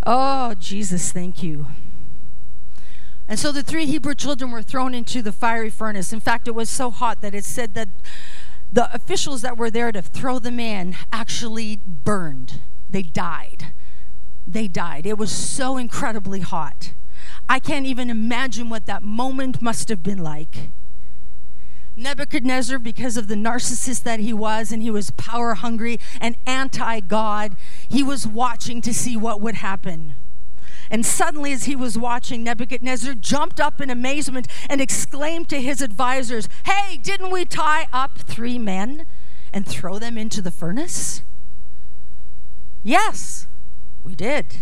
oh, 0.05 0.53
Jesus, 0.55 1.11
thank 1.11 1.43
you. 1.43 1.67
And 3.27 3.39
so 3.39 3.51
the 3.51 3.63
three 3.63 3.85
Hebrew 3.85 4.15
children 4.15 4.51
were 4.51 4.61
thrown 4.61 4.93
into 4.93 5.21
the 5.21 5.31
fiery 5.31 5.69
furnace. 5.69 6.13
In 6.13 6.19
fact, 6.19 6.47
it 6.47 6.51
was 6.51 6.69
so 6.69 6.91
hot 6.91 7.21
that 7.21 7.33
it 7.33 7.45
said 7.45 7.73
that 7.73 7.89
the 8.73 8.93
officials 8.93 9.43
that 9.43 9.55
were 9.55 9.69
there 9.69 9.91
to 9.91 10.01
throw 10.01 10.39
them 10.39 10.59
in 10.59 10.95
actually 11.13 11.79
burned. 12.03 12.59
They 12.89 13.03
died. 13.03 13.67
They 14.47 14.67
died. 14.67 15.05
It 15.05 15.17
was 15.17 15.31
so 15.31 15.77
incredibly 15.77 16.39
hot. 16.39 16.93
I 17.47 17.59
can't 17.59 17.85
even 17.85 18.09
imagine 18.09 18.69
what 18.69 18.87
that 18.87 19.03
moment 19.03 19.61
must 19.61 19.89
have 19.89 20.01
been 20.01 20.17
like. 20.17 20.69
Nebuchadnezzar, 21.95 22.79
because 22.79 23.15
of 23.15 23.27
the 23.27 23.35
narcissist 23.35 24.01
that 24.03 24.19
he 24.19 24.33
was, 24.33 24.71
and 24.71 24.81
he 24.81 24.89
was 24.89 25.11
power 25.11 25.53
hungry 25.53 25.99
and 26.19 26.35
anti 26.47 26.99
God, 27.01 27.55
he 27.87 28.01
was 28.01 28.25
watching 28.25 28.81
to 28.81 28.93
see 28.93 29.15
what 29.15 29.39
would 29.39 29.55
happen. 29.55 30.15
And 30.93 31.03
suddenly, 31.03 31.51
as 31.53 31.63
he 31.63 31.75
was 31.75 31.97
watching, 31.97 32.43
Nebuchadnezzar 32.43 33.15
jumped 33.15 33.59
up 33.59 33.81
in 33.81 33.89
amazement 33.89 34.47
and 34.69 34.79
exclaimed 34.79 35.49
to 35.49 35.59
his 35.59 35.81
advisors, 35.81 36.47
Hey, 36.67 36.97
didn't 36.97 37.31
we 37.31 37.45
tie 37.45 37.87
up 37.91 38.19
three 38.19 38.59
men 38.59 39.07
and 39.51 39.67
throw 39.67 39.97
them 39.97 40.19
into 40.19 40.39
the 40.39 40.51
furnace? 40.51 41.23
Yes, 42.83 43.47
we 44.03 44.13
did. 44.13 44.57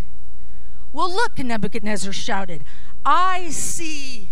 Well, 0.94 1.13
look, 1.13 1.38
Nebuchadnezzar 1.38 2.13
shouted, 2.13 2.63
I 3.06 3.50
see 3.50 4.30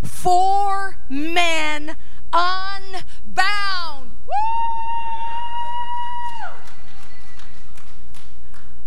four 0.00 0.96
men 1.10 1.96
unbound. 2.32 4.10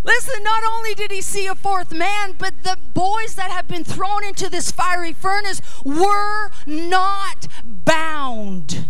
Listen, 0.05 0.43
not 0.43 0.63
only 0.63 0.93
did 0.93 1.09
he 1.09 1.19
see 1.19 1.47
a 1.47 1.55
fourth 1.55 1.91
man, 1.91 2.35
but 2.37 2.53
the 2.63 2.77
boys 2.93 3.33
that 3.35 3.49
have 3.49 3.67
been 3.67 3.83
thrown 3.83 4.23
into 4.23 4.49
this 4.49 4.71
fiery 4.71 5.13
furnace 5.13 5.61
were 5.83 6.51
not 6.67 7.47
bound. 7.65 8.87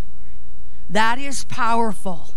That 0.90 1.18
is 1.18 1.44
powerful. 1.44 2.34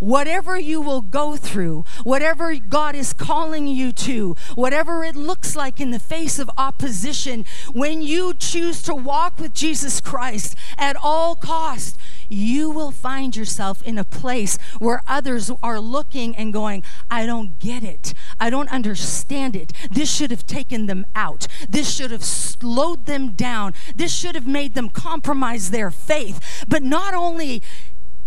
Whatever 0.00 0.58
you 0.58 0.82
will 0.82 1.00
go 1.00 1.36
through, 1.36 1.84
whatever 2.02 2.54
God 2.56 2.94
is 2.94 3.14
calling 3.14 3.66
you 3.66 3.90
to, 3.92 4.36
whatever 4.54 5.02
it 5.04 5.16
looks 5.16 5.56
like 5.56 5.80
in 5.80 5.90
the 5.90 5.98
face 5.98 6.38
of 6.38 6.50
opposition, 6.58 7.46
when 7.72 8.02
you 8.02 8.34
choose 8.34 8.82
to 8.82 8.94
walk 8.94 9.38
with 9.38 9.54
Jesus 9.54 10.00
Christ 10.00 10.56
at 10.76 10.96
all 10.96 11.34
costs, 11.34 11.96
you 12.28 12.70
will 12.70 12.90
find 12.90 13.36
yourself 13.36 13.82
in 13.82 13.98
a 13.98 14.04
place 14.04 14.58
where 14.78 15.02
others 15.06 15.50
are 15.62 15.80
looking 15.80 16.36
and 16.36 16.52
going, 16.52 16.82
I 17.10 17.26
don't 17.26 17.58
get 17.58 17.82
it. 17.82 18.14
I 18.40 18.50
don't 18.50 18.70
understand 18.70 19.56
it. 19.56 19.72
This 19.90 20.12
should 20.12 20.30
have 20.30 20.46
taken 20.46 20.86
them 20.86 21.06
out. 21.14 21.46
This 21.68 21.94
should 21.94 22.10
have 22.10 22.24
slowed 22.24 23.06
them 23.06 23.32
down. 23.32 23.74
This 23.96 24.14
should 24.14 24.34
have 24.34 24.46
made 24.46 24.74
them 24.74 24.88
compromise 24.88 25.70
their 25.70 25.90
faith. 25.90 26.64
But 26.68 26.82
not 26.82 27.14
only 27.14 27.62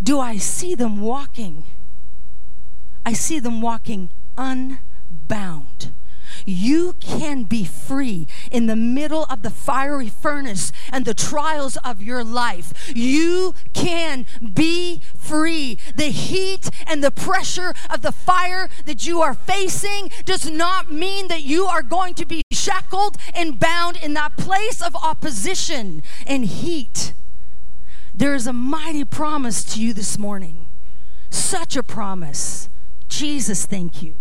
do 0.01 0.19
I 0.19 0.37
see 0.37 0.75
them 0.75 1.01
walking, 1.01 1.63
I 3.05 3.13
see 3.13 3.39
them 3.39 3.61
walking 3.61 4.09
unbound. 4.37 5.91
You 6.49 6.95
can 7.01 7.43
be 7.43 7.65
free 7.65 8.25
in 8.49 8.67
the 8.67 8.75
middle 8.77 9.25
of 9.25 9.41
the 9.41 9.49
fiery 9.49 10.07
furnace 10.07 10.71
and 10.93 11.03
the 11.03 11.13
trials 11.13 11.75
of 11.83 12.01
your 12.01 12.23
life. 12.23 12.89
You 12.95 13.53
can 13.73 14.25
be 14.53 15.01
free. 15.17 15.77
The 15.93 16.05
heat 16.05 16.69
and 16.87 17.03
the 17.03 17.11
pressure 17.11 17.73
of 17.89 18.01
the 18.01 18.13
fire 18.13 18.69
that 18.85 19.05
you 19.05 19.21
are 19.21 19.33
facing 19.33 20.09
does 20.23 20.49
not 20.49 20.89
mean 20.89 21.27
that 21.27 21.43
you 21.43 21.65
are 21.65 21.83
going 21.83 22.13
to 22.13 22.25
be 22.25 22.43
shackled 22.53 23.17
and 23.33 23.59
bound 23.59 23.97
in 23.97 24.13
that 24.13 24.37
place 24.37 24.81
of 24.81 24.95
opposition 24.95 26.01
and 26.25 26.45
heat. 26.45 27.13
There 28.15 28.33
is 28.33 28.47
a 28.47 28.53
mighty 28.53 29.03
promise 29.03 29.65
to 29.73 29.81
you 29.81 29.93
this 29.93 30.17
morning. 30.17 30.65
Such 31.29 31.75
a 31.75 31.83
promise. 31.83 32.69
Jesus, 33.09 33.65
thank 33.65 34.01
you. 34.01 34.15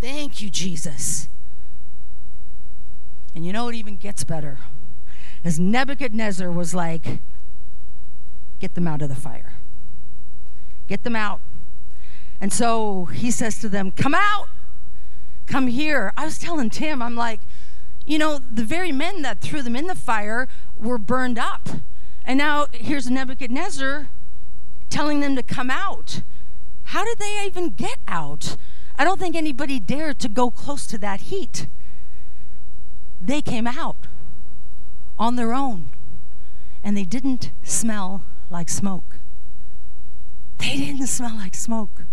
Thank 0.00 0.40
you, 0.40 0.50
Jesus. 0.50 1.28
And 3.34 3.44
you 3.44 3.52
know 3.52 3.68
it 3.68 3.74
even 3.74 3.96
gets 3.96 4.24
better. 4.24 4.58
As 5.44 5.58
Nebuchadnezzar 5.58 6.50
was 6.50 6.74
like, 6.74 7.20
get 8.58 8.74
them 8.74 8.86
out 8.86 9.02
of 9.02 9.08
the 9.08 9.14
fire. 9.14 9.54
Get 10.88 11.04
them 11.04 11.16
out. 11.16 11.40
And 12.40 12.52
so 12.52 13.04
he 13.06 13.30
says 13.30 13.60
to 13.60 13.68
them, 13.68 13.92
Come 13.92 14.14
out. 14.14 14.48
Come 15.46 15.66
here. 15.66 16.12
I 16.16 16.24
was 16.24 16.38
telling 16.38 16.70
Tim, 16.70 17.02
I'm 17.02 17.16
like, 17.16 17.40
you 18.06 18.18
know, 18.18 18.38
the 18.38 18.64
very 18.64 18.92
men 18.92 19.22
that 19.22 19.40
threw 19.40 19.62
them 19.62 19.76
in 19.76 19.86
the 19.86 19.94
fire 19.94 20.48
were 20.78 20.98
burned 20.98 21.38
up. 21.38 21.68
And 22.24 22.38
now 22.38 22.66
here's 22.72 23.10
Nebuchadnezzar 23.10 24.08
telling 24.88 25.20
them 25.20 25.36
to 25.36 25.42
come 25.42 25.70
out. 25.70 26.22
How 26.84 27.04
did 27.04 27.18
they 27.18 27.44
even 27.46 27.70
get 27.70 27.98
out? 28.08 28.56
I 29.00 29.04
don't 29.04 29.18
think 29.18 29.34
anybody 29.34 29.80
dared 29.80 30.18
to 30.18 30.28
go 30.28 30.50
close 30.50 30.86
to 30.88 30.98
that 30.98 31.22
heat. 31.22 31.66
They 33.18 33.40
came 33.40 33.66
out 33.66 33.96
on 35.18 35.36
their 35.36 35.54
own 35.54 35.88
and 36.84 36.98
they 36.98 37.04
didn't 37.04 37.50
smell 37.62 38.24
like 38.50 38.68
smoke. 38.68 39.16
They 40.58 40.76
didn't 40.76 41.06
smell 41.06 41.34
like 41.34 41.54
smoke. 41.54 42.04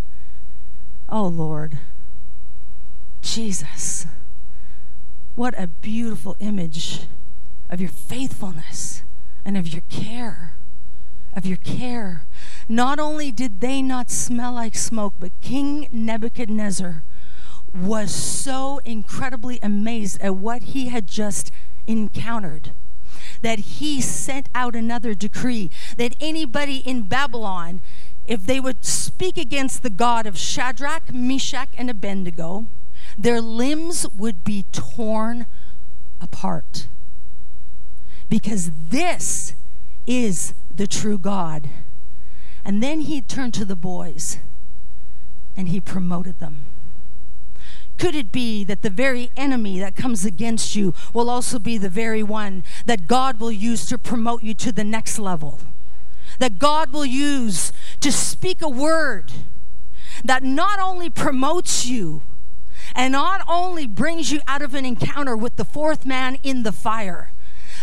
Oh 1.10 1.28
Lord, 1.28 1.78
Jesus, 3.21 4.08
what 5.36 5.54
a 5.58 5.67
beautiful 5.67 6.38
image 6.39 7.02
of 7.69 7.82
your 7.82 7.89
faithfulness 7.89 9.04
and 9.43 9.58
of 9.58 9.67
your 9.67 9.84
care, 9.89 10.54
of 11.38 11.45
your 11.45 11.58
care 11.58 12.26
not 12.67 13.00
only 13.00 13.32
did 13.32 13.62
they 13.62 13.82
not 13.82 14.10
smell 14.10 14.54
like 14.54 14.76
smoke, 14.76 15.13
but 15.19 15.32
King 15.39 15.88
Nebuchadnezzar 15.91 17.04
was 17.73 18.13
so 18.13 18.80
incredibly 18.80 19.60
amazed 19.62 20.19
at 20.19 20.36
what 20.36 20.63
he 20.63 20.89
had 20.89 21.08
just 21.08 21.52
encountered 21.86 22.71
that 23.41 23.60
he 23.60 24.02
sent 24.02 24.50
out 24.56 24.76
another 24.76 25.13
decree 25.13 25.69
that 25.97 26.15
anybody 26.19 26.78
in 26.78 27.04
Babylon, 27.04 27.82
if 28.26 28.45
they 28.45 28.60
would 28.60 28.84
speak 28.84 29.38
against 29.38 29.84
the 29.84 29.89
God 29.89 30.26
of 30.26 30.38
Shadrach, 30.38 31.13
Meshach, 31.13 31.69
and 31.78 31.89
Abednego, 31.89 32.65
their 33.17 33.41
limbs 33.41 34.08
would 34.17 34.43
be 34.43 34.65
torn 34.71 35.45
apart. 36.19 36.88
Because 38.28 38.71
this 38.89 39.54
is 40.08 40.54
the 40.78 40.88
true 40.88 41.18
God. 41.18 41.70
And 42.63 42.82
then 42.82 43.02
he 43.02 43.22
turned 43.22 43.54
to 43.56 43.66
the 43.66 43.76
boys 43.76 44.40
and 45.56 45.70
he 45.70 45.80
promoted 45.80 46.40
them. 46.40 46.58
Could 47.98 48.13
it 48.13 48.32
be 48.32 48.63
that 48.63 48.84
the 48.84 48.92
very 48.92 49.32
enemy 49.36 49.80
that 49.80 49.96
comes 49.96 50.24
against 50.24 50.76
you 50.76 50.94
will 51.13 51.30
also 51.30 51.58
be 51.58 51.78
the 51.78 51.90
very 51.90 52.22
one 52.22 52.63
that 52.86 53.08
God 53.08 53.40
will 53.40 53.52
use 53.52 53.86
to 53.88 53.98
promote 53.98 54.44
you 54.44 54.54
to 54.54 54.72
the 54.72 54.84
next 54.84 55.18
level? 55.18 55.60
That 56.40 56.60
God 56.60 56.94
will 56.94 57.06
use 57.06 57.74
to 58.02 58.12
speak 58.12 58.62
a 58.62 58.70
word 58.70 59.32
that 60.24 60.44
not 60.44 60.80
only 60.80 61.10
promotes 61.10 61.86
you 61.88 62.22
and 62.96 63.13
not 63.13 63.42
only 63.48 63.88
brings 63.88 64.32
you 64.32 64.42
out 64.48 64.62
of 64.62 64.76
an 64.76 64.86
encounter 64.86 65.36
with 65.36 65.56
the 65.56 65.66
fourth 65.66 66.06
man 66.06 66.38
in 66.44 66.63
the 66.63 66.72
fire, 66.72 67.32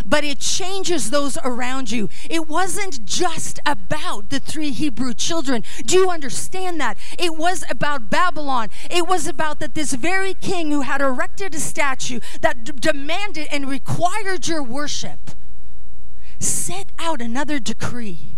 but 0.05 0.25
it 0.25 0.41
changes 0.41 1.11
those 1.11 1.39
around 1.45 1.91
you. 1.91 2.09
It 2.29 2.49
wasn't 2.49 3.05
just 3.05 3.61
about 3.67 4.31
the 4.31 4.41
three 4.41 4.71
Hebrew 4.71 5.15
children. 5.15 5.65
Do 5.85 5.97
you 5.97 6.11
understand 6.11 6.81
that? 6.81 6.97
It 7.19 7.37
was 7.37 7.65
about 7.71 8.11
Babylon. 8.11 8.71
It 8.91 9.07
was 9.07 9.27
about 9.27 9.61
that 9.61 9.75
this 9.75 9.93
very 9.93 10.35
king 10.35 10.71
who 10.71 10.83
had 10.83 11.01
erected 11.01 11.55
a 11.55 11.61
statue 11.61 12.21
that 12.41 12.65
d- 12.65 12.73
demanded 12.79 13.49
and 13.51 13.69
required 13.69 14.47
your 14.49 14.63
worship 14.63 15.31
set 16.39 16.93
out 16.99 17.21
another 17.21 17.59
decree. 17.59 18.34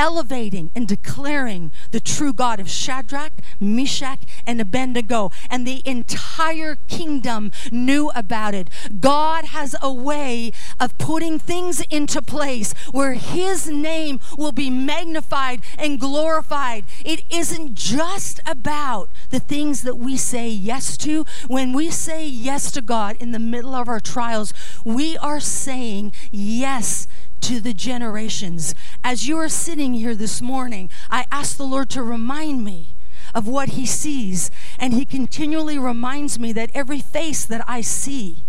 Elevating 0.00 0.70
and 0.74 0.88
declaring 0.88 1.70
the 1.90 2.00
true 2.00 2.32
God 2.32 2.58
of 2.58 2.70
Shadrach, 2.70 3.32
Meshach, 3.60 4.20
and 4.46 4.58
Abednego. 4.58 5.30
And 5.50 5.66
the 5.66 5.82
entire 5.84 6.76
kingdom 6.88 7.52
knew 7.70 8.10
about 8.14 8.54
it. 8.54 8.70
God 8.98 9.44
has 9.44 9.76
a 9.82 9.92
way 9.92 10.52
of 10.80 10.96
putting 10.96 11.38
things 11.38 11.82
into 11.90 12.22
place 12.22 12.72
where 12.92 13.12
his 13.12 13.68
name 13.68 14.20
will 14.38 14.52
be 14.52 14.70
magnified 14.70 15.60
and 15.78 16.00
glorified. 16.00 16.86
It 17.04 17.22
isn't 17.28 17.74
just 17.74 18.40
about 18.46 19.10
the 19.28 19.38
things 19.38 19.82
that 19.82 19.98
we 19.98 20.16
say 20.16 20.48
yes 20.48 20.96
to. 20.96 21.26
When 21.46 21.74
we 21.74 21.90
say 21.90 22.26
yes 22.26 22.70
to 22.72 22.80
God 22.80 23.18
in 23.20 23.32
the 23.32 23.38
middle 23.38 23.74
of 23.74 23.86
our 23.86 24.00
trials, 24.00 24.54
we 24.82 25.18
are 25.18 25.40
saying 25.40 26.14
yes 26.32 27.06
to 27.42 27.60
the 27.60 27.74
generations. 27.74 28.74
As 29.02 29.28
you 29.28 29.36
are 29.38 29.48
sitting 29.48 29.94
here 29.94 30.14
this 30.14 30.40
morning, 30.40 30.90
I 31.10 31.26
ask 31.30 31.56
the 31.56 31.64
Lord 31.64 31.90
to 31.90 32.02
remind 32.02 32.64
me 32.64 32.88
of 33.34 33.46
what 33.46 33.70
He 33.70 33.86
sees. 33.86 34.50
And 34.78 34.92
He 34.92 35.04
continually 35.04 35.78
reminds 35.78 36.38
me 36.38 36.52
that 36.52 36.70
every 36.74 37.00
face 37.00 37.44
that 37.44 37.64
I 37.68 37.80
see, 37.80 38.44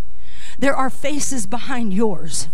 there 0.60 0.76
are 0.76 0.90
faces 0.90 1.48
behind 1.48 1.94
yours. 1.94 2.48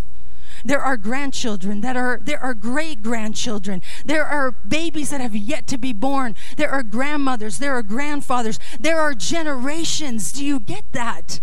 There 0.65 0.81
are 0.81 0.97
grandchildren 0.97 1.81
that 1.81 1.95
are, 1.95 2.19
there 2.21 2.41
are 2.41 2.53
great 2.53 3.03
grandchildren. 3.03 3.81
There 4.05 4.25
are 4.25 4.51
babies 4.51 5.11
that 5.11 5.21
have 5.21 5.35
yet 5.35 5.67
to 5.67 5.77
be 5.77 5.93
born. 5.93 6.35
There 6.57 6.71
are 6.71 6.83
grandmothers. 6.83 7.59
There 7.59 7.75
are 7.75 7.83
grandfathers. 7.83 8.59
There 8.79 8.99
are 8.99 9.13
generations. 9.13 10.31
Do 10.31 10.43
you 10.43 10.59
get 10.59 10.91
that? 10.93 11.39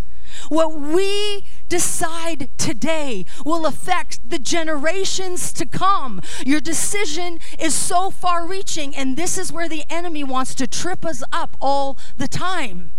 What 0.49 0.79
we 0.79 1.45
decide 1.69 2.49
today 2.59 3.27
will 3.45 3.67
affect 3.67 4.29
the 4.29 4.39
generations 4.39 5.53
to 5.55 5.67
come. 5.67 6.21
Your 6.45 6.61
decision 6.61 7.41
is 7.59 7.75
so 7.75 8.11
far 8.11 8.47
reaching, 8.47 8.95
and 8.95 9.17
this 9.17 9.39
is 9.39 9.53
where 9.53 9.69
the 9.69 9.85
enemy 9.91 10.25
wants 10.25 10.55
to 10.57 10.67
trip 10.67 11.05
us 11.05 11.23
up 11.33 11.57
all 11.61 11.99
the 12.17 12.29
time. 12.29 12.91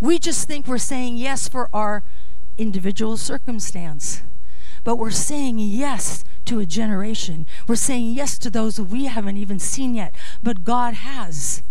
We 0.00 0.18
just 0.18 0.48
think 0.48 0.66
we're 0.66 0.78
saying 0.78 1.16
yes 1.16 1.48
for 1.48 1.68
our 1.72 2.02
individual 2.58 3.16
circumstance, 3.16 4.22
but 4.84 4.96
we're 4.96 5.10
saying 5.10 5.58
yes 5.58 6.24
to 6.46 6.58
a 6.58 6.66
generation. 6.66 7.46
We're 7.68 7.76
saying 7.76 8.12
yes 8.12 8.36
to 8.38 8.50
those 8.50 8.80
we 8.80 9.04
haven't 9.04 9.36
even 9.36 9.58
seen 9.58 9.94
yet, 9.94 10.14
but 10.42 10.64
God 10.64 10.94
has. 10.94 11.62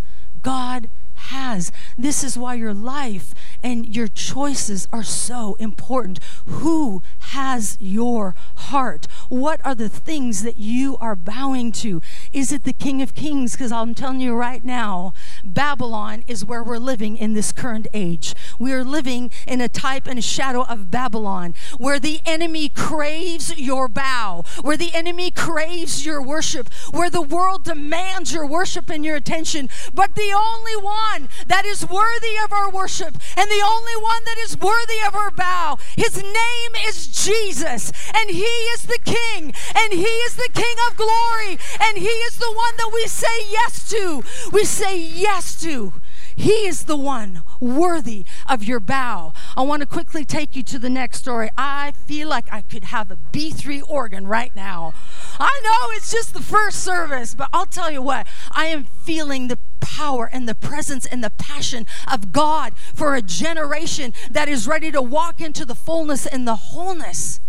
God 0.43 0.89
has. 1.15 1.71
This 1.97 2.23
is 2.23 2.37
why 2.37 2.55
your 2.55 2.73
life 2.73 3.33
and 3.63 3.95
your 3.95 4.07
choices 4.07 4.87
are 4.91 5.03
so 5.03 5.55
important. 5.55 6.19
Who 6.45 7.03
has 7.19 7.77
your 7.79 8.35
heart? 8.55 9.07
What 9.29 9.63
are 9.65 9.75
the 9.75 9.89
things 9.89 10.43
that 10.43 10.57
you 10.57 10.97
are 10.97 11.15
bowing 11.15 11.71
to? 11.73 12.01
Is 12.33 12.51
it 12.51 12.63
the 12.63 12.73
King 12.73 13.01
of 13.01 13.15
Kings? 13.15 13.53
Because 13.53 13.71
I'm 13.71 13.93
telling 13.93 14.21
you 14.21 14.33
right 14.33 14.63
now, 14.63 15.13
Babylon 15.43 16.23
is 16.27 16.45
where 16.45 16.63
we're 16.63 16.77
living 16.77 17.17
in 17.17 17.33
this 17.33 17.51
current 17.51 17.87
age. 17.93 18.33
We 18.57 18.73
are 18.73 18.83
living 18.83 19.31
in 19.47 19.61
a 19.61 19.69
type 19.69 20.07
and 20.07 20.17
a 20.17 20.21
shadow 20.21 20.63
of 20.63 20.91
Babylon 20.91 21.53
where 21.77 21.99
the 21.99 22.21
enemy 22.25 22.69
craves 22.69 23.57
your 23.57 23.87
bow, 23.87 24.43
where 24.61 24.77
the 24.77 24.93
enemy 24.93 25.31
craves 25.31 26.05
your 26.05 26.21
worship, 26.21 26.69
where 26.91 27.09
the 27.09 27.21
world 27.21 27.63
demands 27.63 28.33
your 28.33 28.45
worship 28.45 28.89
and 28.89 29.05
your 29.05 29.15
attention. 29.15 29.69
But 29.93 30.15
the 30.15 30.33
only 30.33 30.75
one 30.77 31.29
that 31.47 31.65
is 31.65 31.87
worthy 31.87 32.37
of 32.43 32.51
our 32.51 32.69
worship 32.69 33.17
and 33.37 33.50
the 33.51 33.65
only 33.67 33.97
one 34.01 34.23
that 34.23 34.37
is 34.37 34.57
worthy 34.57 35.01
of 35.05 35.13
our 35.13 35.29
bow, 35.29 35.77
his 35.97 36.15
name 36.15 36.71
is 36.87 37.07
Jesus, 37.07 37.91
and 38.15 38.29
he 38.29 38.53
is 38.73 38.83
the 38.83 38.99
King, 39.03 39.53
and 39.75 39.91
he 39.91 40.13
is 40.23 40.35
the 40.35 40.49
King 40.53 40.75
of 40.87 40.95
glory, 40.95 41.59
and 41.81 41.97
he 41.97 42.15
is 42.27 42.37
the 42.37 42.51
one 42.51 42.75
that 42.77 42.91
we 42.93 43.07
say 43.07 43.49
yes 43.49 43.89
to. 43.89 44.23
We 44.53 44.63
say 44.63 44.97
yes 44.97 45.59
to. 45.61 45.93
He 46.35 46.67
is 46.67 46.85
the 46.85 46.97
one 46.97 47.43
worthy 47.59 48.25
of 48.47 48.63
your 48.63 48.79
bow. 48.79 49.33
I 49.55 49.61
want 49.61 49.81
to 49.81 49.85
quickly 49.85 50.25
take 50.25 50.55
you 50.55 50.63
to 50.63 50.79
the 50.79 50.89
next 50.89 51.19
story. 51.19 51.49
I 51.57 51.91
feel 52.05 52.27
like 52.27 52.51
I 52.51 52.61
could 52.61 52.85
have 52.85 53.11
a 53.11 53.17
B3 53.31 53.81
organ 53.87 54.27
right 54.27 54.55
now. 54.55 54.93
I 55.39 55.61
know 55.63 55.95
it's 55.95 56.11
just 56.11 56.33
the 56.33 56.41
first 56.41 56.83
service, 56.83 57.35
but 57.35 57.49
I'll 57.53 57.65
tell 57.65 57.91
you 57.91 58.01
what, 58.01 58.27
I 58.51 58.65
am 58.65 58.85
feeling 58.85 59.47
the 59.47 59.57
power 59.79 60.29
and 60.31 60.47
the 60.47 60.55
presence 60.55 61.05
and 61.05 61.23
the 61.23 61.29
passion 61.29 61.85
of 62.11 62.31
God 62.31 62.73
for 62.93 63.15
a 63.15 63.21
generation 63.21 64.13
that 64.29 64.47
is 64.47 64.67
ready 64.67 64.91
to 64.91 65.01
walk 65.01 65.41
into 65.41 65.65
the 65.65 65.75
fullness 65.75 66.25
and 66.25 66.47
the 66.47 66.55
wholeness 66.55 67.39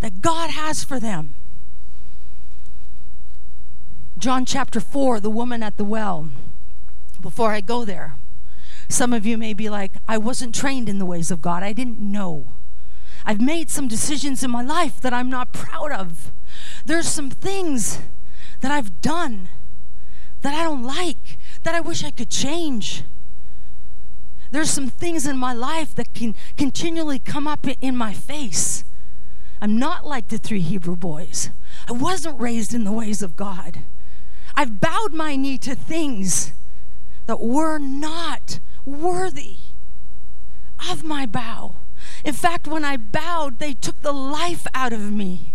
that 0.00 0.22
God 0.22 0.50
has 0.50 0.84
for 0.84 1.00
them. 1.00 1.34
John 4.18 4.44
chapter 4.44 4.78
4, 4.78 5.18
the 5.20 5.30
woman 5.30 5.62
at 5.62 5.76
the 5.78 5.84
well. 5.84 6.30
Before 7.22 7.52
I 7.52 7.60
go 7.60 7.84
there, 7.84 8.16
some 8.88 9.12
of 9.12 9.24
you 9.24 9.38
may 9.38 9.54
be 9.54 9.70
like, 9.70 9.92
I 10.08 10.18
wasn't 10.18 10.54
trained 10.54 10.88
in 10.88 10.98
the 10.98 11.06
ways 11.06 11.30
of 11.30 11.40
God. 11.40 11.62
I 11.62 11.72
didn't 11.72 12.00
know. 12.00 12.46
I've 13.24 13.40
made 13.40 13.70
some 13.70 13.86
decisions 13.86 14.42
in 14.42 14.50
my 14.50 14.62
life 14.62 15.00
that 15.00 15.14
I'm 15.14 15.30
not 15.30 15.52
proud 15.52 15.92
of. 15.92 16.32
There's 16.84 17.08
some 17.08 17.30
things 17.30 18.00
that 18.60 18.72
I've 18.72 19.00
done 19.00 19.48
that 20.42 20.54
I 20.54 20.64
don't 20.64 20.82
like, 20.82 21.38
that 21.62 21.76
I 21.76 21.80
wish 21.80 22.02
I 22.02 22.10
could 22.10 22.28
change. 22.28 23.04
There's 24.50 24.70
some 24.70 24.88
things 24.88 25.24
in 25.24 25.38
my 25.38 25.52
life 25.52 25.94
that 25.94 26.12
can 26.12 26.34
continually 26.56 27.20
come 27.20 27.46
up 27.46 27.66
in 27.80 27.96
my 27.96 28.12
face. 28.12 28.84
I'm 29.60 29.78
not 29.78 30.04
like 30.04 30.28
the 30.28 30.38
three 30.38 30.60
Hebrew 30.60 30.96
boys. 30.96 31.50
I 31.88 31.92
wasn't 31.92 32.40
raised 32.40 32.74
in 32.74 32.82
the 32.82 32.90
ways 32.90 33.22
of 33.22 33.36
God. 33.36 33.78
I've 34.56 34.80
bowed 34.80 35.14
my 35.14 35.36
knee 35.36 35.56
to 35.58 35.76
things 35.76 36.52
that 37.26 37.40
were 37.40 37.78
not 37.78 38.60
worthy 38.84 39.56
of 40.90 41.04
my 41.04 41.26
bow. 41.26 41.76
In 42.24 42.34
fact, 42.34 42.66
when 42.66 42.84
I 42.84 42.96
bowed, 42.96 43.58
they 43.58 43.74
took 43.74 44.00
the 44.02 44.12
life 44.12 44.66
out 44.74 44.92
of 44.92 45.12
me. 45.12 45.52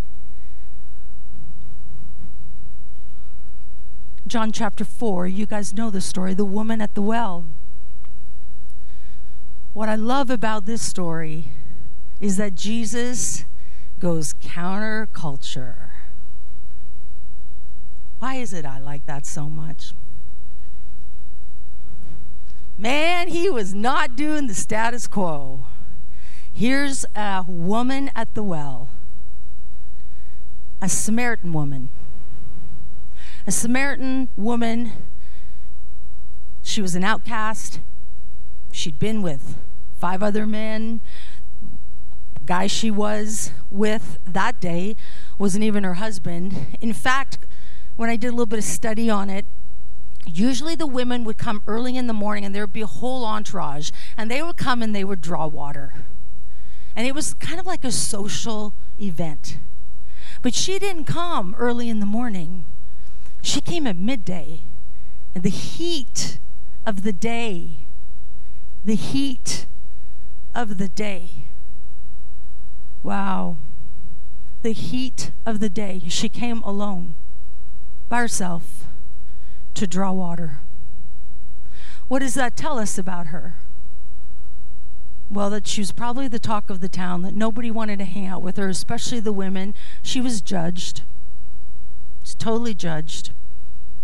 John 4.28 4.52
chapter 4.52 4.84
4, 4.84 5.28
you 5.28 5.46
guys 5.46 5.74
know 5.74 5.90
the 5.90 6.02
story, 6.02 6.34
the 6.34 6.44
woman 6.44 6.82
at 6.82 6.96
the 6.96 7.02
well. 7.02 7.46
What 9.74 9.88
I 9.88 9.96
love 9.96 10.30
about 10.30 10.66
this 10.66 10.82
story 10.82 11.46
is 12.20 12.36
that 12.38 12.56
Jesus 12.56 13.46
goes 14.00 14.34
counterculture. 14.34 15.90
Why 18.20 18.36
is 18.36 18.54
it 18.54 18.66
I 18.66 18.80
like 18.80 19.06
that 19.06 19.26
so 19.26 19.50
much? 19.50 19.94
Man, 22.80 23.30
he 23.30 23.50
was 23.50 23.74
not 23.74 24.16
doing 24.16 24.46
the 24.46 24.54
status 24.54 25.08
quo. 25.08 25.66
Here's 26.54 27.06
a 27.16 27.44
woman 27.48 28.12
at 28.16 28.36
the 28.36 28.44
well, 28.44 28.90
a 30.80 30.88
Samaritan 30.88 31.54
woman. 31.54 31.90
A 33.48 33.52
Samaritan 33.52 34.30
woman, 34.38 34.92
she 36.62 36.82
was 36.82 36.94
an 36.94 37.04
outcast. 37.04 37.80
She'd 38.72 39.00
been 39.00 39.24
with 39.24 39.56
five 39.98 40.22
other 40.22 40.46
men. 40.46 41.00
Guy 42.46 42.68
she 42.68 42.92
was 42.92 43.52
with 43.72 44.20
that 44.26 44.60
day 44.60 44.96
wasn't 45.40 45.64
even 45.64 45.84
her 45.84 45.96
husband. 45.96 46.78
In 46.80 46.94
fact, 46.94 47.40
when 47.96 48.10
I 48.10 48.16
did 48.16 48.28
a 48.28 48.32
little 48.32 48.46
bit 48.46 48.60
of 48.60 48.66
study 48.66 49.10
on 49.10 49.30
it, 49.30 49.46
usually 50.28 50.76
the 50.76 50.88
women 50.88 51.24
would 51.24 51.38
come 51.38 51.62
early 51.68 51.96
in 51.96 52.08
the 52.08 52.14
morning 52.14 52.46
and 52.46 52.54
there 52.54 52.64
would 52.64 52.74
be 52.74 52.82
a 52.82 52.88
whole 52.88 53.26
entourage 53.26 53.92
and 54.16 54.30
they 54.30 54.42
would 54.42 54.58
come 54.58 54.82
and 54.82 54.96
they 54.96 55.04
would 55.04 55.22
draw 55.22 55.48
water. 55.48 55.94
And 56.96 57.08
it 57.08 57.16
was 57.16 57.34
kind 57.36 57.60
of 57.60 57.66
like 57.66 57.84
a 57.84 57.92
social 57.92 58.74
event. 59.00 59.60
But 60.42 60.54
she 60.54 60.80
didn't 60.80 61.06
come 61.06 61.56
early 61.58 61.90
in 61.90 62.00
the 62.00 62.06
morning. 62.06 62.66
She 63.42 63.62
came 63.62 63.86
at 63.88 63.98
midday. 63.98 64.62
And 65.36 65.44
the 65.44 65.50
heat 65.50 66.40
of 66.86 67.04
the 67.04 67.14
day 67.14 67.88
the 68.88 68.96
heat 68.96 69.66
of 70.56 70.78
the 70.78 70.88
day. 70.88 71.30
Wow. 73.04 73.58
The 74.62 74.72
heat 74.72 75.32
of 75.46 75.60
the 75.60 75.68
day. 75.70 76.02
She 76.08 76.30
came 76.30 76.62
alone 76.62 77.14
by 78.08 78.20
herself 78.20 78.87
to 79.78 79.88
draw 79.88 80.12
water. 80.12 80.60
What 82.08 82.20
does 82.20 82.34
that 82.34 82.56
tell 82.56 82.80
us 82.80 82.98
about 82.98 83.28
her? 83.28 83.56
Well, 85.30 85.50
that 85.50 85.68
she 85.68 85.82
was 85.82 85.92
probably 85.92 86.28
the 86.28 86.40
talk 86.40 86.70
of 86.70 86.80
the 86.80 86.88
town, 86.88 87.22
that 87.24 87.36
nobody 87.36 87.70
wanted 87.70 88.00
to 88.00 88.06
hang 88.06 88.26
out 88.26 88.42
with 88.42 88.58
her, 88.58 88.70
especially 88.70 89.20
the 89.20 89.34
women. 89.34 89.74
She 90.02 90.22
was 90.22 90.42
judged, 90.42 91.04
She's 92.24 92.36
totally 92.36 92.74
judged, 92.74 93.32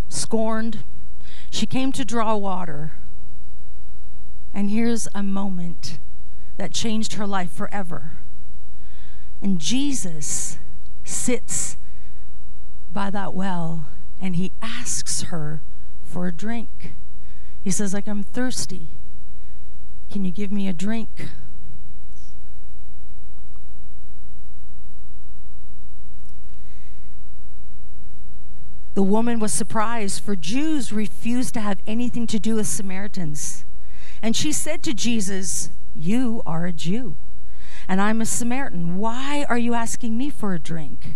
scorned. 0.10 0.84
She 1.50 1.66
came 1.66 1.92
to 1.92 2.06
draw 2.06 2.36
water. 2.36 2.94
And 4.54 4.70
here's 4.70 5.08
a 5.16 5.24
moment 5.24 6.00
that 6.58 6.72
changed 6.72 7.14
her 7.14 7.26
life 7.26 7.52
forever. 7.52 8.12
And 9.42 9.60
Jesus 9.60 10.58
sits 11.04 11.78
by 12.94 13.10
that 13.10 13.34
well 13.34 13.86
and 14.24 14.38
he 14.38 14.54
asks 14.62 15.24
her 15.24 15.62
for 16.06 16.28
a 16.28 16.32
drink. 16.32 16.94
He 17.62 17.70
says, 17.70 17.94
like, 17.94 18.08
I'm 18.08 18.24
thirsty. 18.24 18.88
Can 20.10 20.24
you 20.24 20.32
give 20.32 20.50
me 20.50 20.70
a 20.70 20.74
drink? 20.74 21.10
The 28.94 29.04
woman 29.04 29.40
was 29.40 29.52
surprised, 29.52 30.24
for 30.24 30.38
Jews 30.38 30.94
refused 30.94 31.54
to 31.56 31.60
have 31.60 31.80
anything 31.86 32.26
to 32.28 32.40
do 32.40 32.56
with 32.56 32.68
Samaritans. 32.68 33.66
And 34.22 34.38
she 34.38 34.54
said 34.54 34.84
to 34.84 34.94
Jesus, 34.94 35.70
You 35.94 36.42
are 36.46 36.66
a 36.66 36.72
Jew, 36.72 37.18
and 37.90 38.00
I'm 38.00 38.22
a 38.22 38.26
Samaritan. 38.26 38.98
Why 38.98 39.46
are 39.50 39.58
you 39.58 39.74
asking 39.74 40.18
me 40.18 40.30
for 40.30 40.54
a 40.54 40.60
drink? 40.60 41.16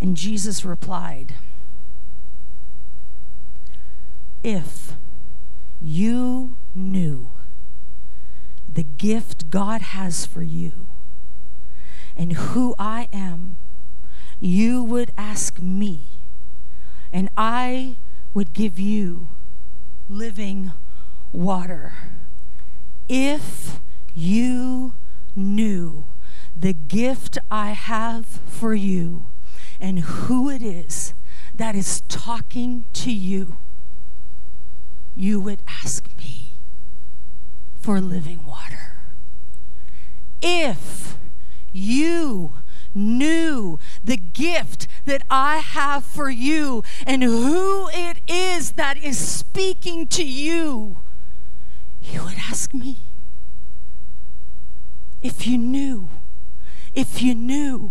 And 0.00 0.16
Jesus 0.16 0.64
replied, 0.64 1.34
If 4.42 4.94
you 5.82 6.56
knew 6.74 7.30
the 8.72 8.84
gift 8.84 9.50
God 9.50 9.80
has 9.80 10.26
for 10.26 10.42
you 10.42 10.86
and 12.16 12.32
who 12.32 12.74
I 12.78 13.08
am, 13.12 13.56
you 14.40 14.84
would 14.84 15.10
ask 15.16 15.60
me 15.60 16.02
and 17.12 17.28
I 17.36 17.96
would 18.34 18.52
give 18.52 18.78
you 18.78 19.28
living 20.08 20.72
water. 21.32 21.94
If 23.08 23.80
you 24.14 24.94
knew 25.34 26.04
the 26.58 26.72
gift 26.72 27.38
I 27.50 27.70
have 27.70 28.26
for 28.26 28.74
you 28.74 29.26
and 29.80 30.00
who 30.00 30.50
it 30.50 30.62
is 30.62 31.14
that 31.56 31.74
is 31.74 32.02
talking 32.02 32.84
to 32.92 33.10
you, 33.10 33.56
you 35.18 35.40
would 35.40 35.58
ask 35.66 36.06
me 36.16 36.52
for 37.80 38.00
living 38.00 38.46
water. 38.46 38.92
If 40.40 41.18
you 41.72 42.52
knew 42.94 43.80
the 44.04 44.16
gift 44.16 44.86
that 45.06 45.24
I 45.28 45.56
have 45.56 46.04
for 46.04 46.30
you 46.30 46.84
and 47.04 47.24
who 47.24 47.88
it 47.92 48.18
is 48.28 48.72
that 48.72 48.96
is 48.96 49.18
speaking 49.18 50.06
to 50.06 50.24
you, 50.24 50.98
you 52.00 52.22
would 52.22 52.38
ask 52.38 52.72
me. 52.72 52.98
If 55.20 55.48
you 55.48 55.58
knew, 55.58 56.08
if 56.94 57.20
you 57.20 57.34
knew, 57.34 57.90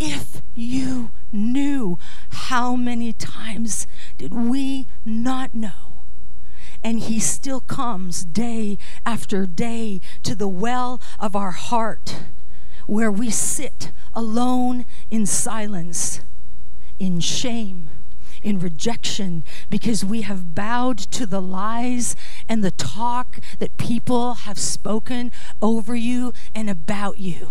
if 0.00 0.42
you 0.56 1.12
knew, 1.30 1.96
how 2.30 2.74
many 2.74 3.12
times 3.12 3.86
did 4.18 4.34
we 4.34 4.88
not 5.04 5.54
know? 5.54 5.89
And 6.82 7.00
he 7.00 7.18
still 7.18 7.60
comes 7.60 8.24
day 8.24 8.78
after 9.04 9.46
day 9.46 10.00
to 10.22 10.34
the 10.34 10.48
well 10.48 11.00
of 11.18 11.36
our 11.36 11.50
heart 11.50 12.16
where 12.86 13.10
we 13.10 13.30
sit 13.30 13.92
alone 14.14 14.84
in 15.10 15.24
silence, 15.26 16.20
in 16.98 17.20
shame, 17.20 17.88
in 18.42 18.58
rejection, 18.58 19.44
because 19.68 20.04
we 20.04 20.22
have 20.22 20.54
bowed 20.54 20.98
to 20.98 21.26
the 21.26 21.40
lies 21.40 22.16
and 22.48 22.64
the 22.64 22.70
talk 22.70 23.38
that 23.58 23.76
people 23.76 24.34
have 24.34 24.58
spoken 24.58 25.30
over 25.62 25.94
you 25.94 26.32
and 26.54 26.68
about 26.68 27.18
you. 27.18 27.48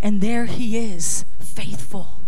And 0.00 0.20
there 0.20 0.46
he 0.46 0.76
is, 0.76 1.24
faithful, 1.38 2.20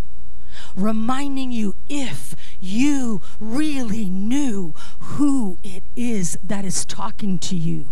reminding 0.77 1.53
you 1.53 1.75
if 1.89 2.35
you 2.61 3.21
really 3.39 4.09
knew 4.09 4.75
who 5.01 5.59
it 5.65 5.83
is 5.97 6.39
that 6.45 6.65
is 6.65 6.85
talking 6.85 7.39
to 7.39 7.57
you 7.57 7.87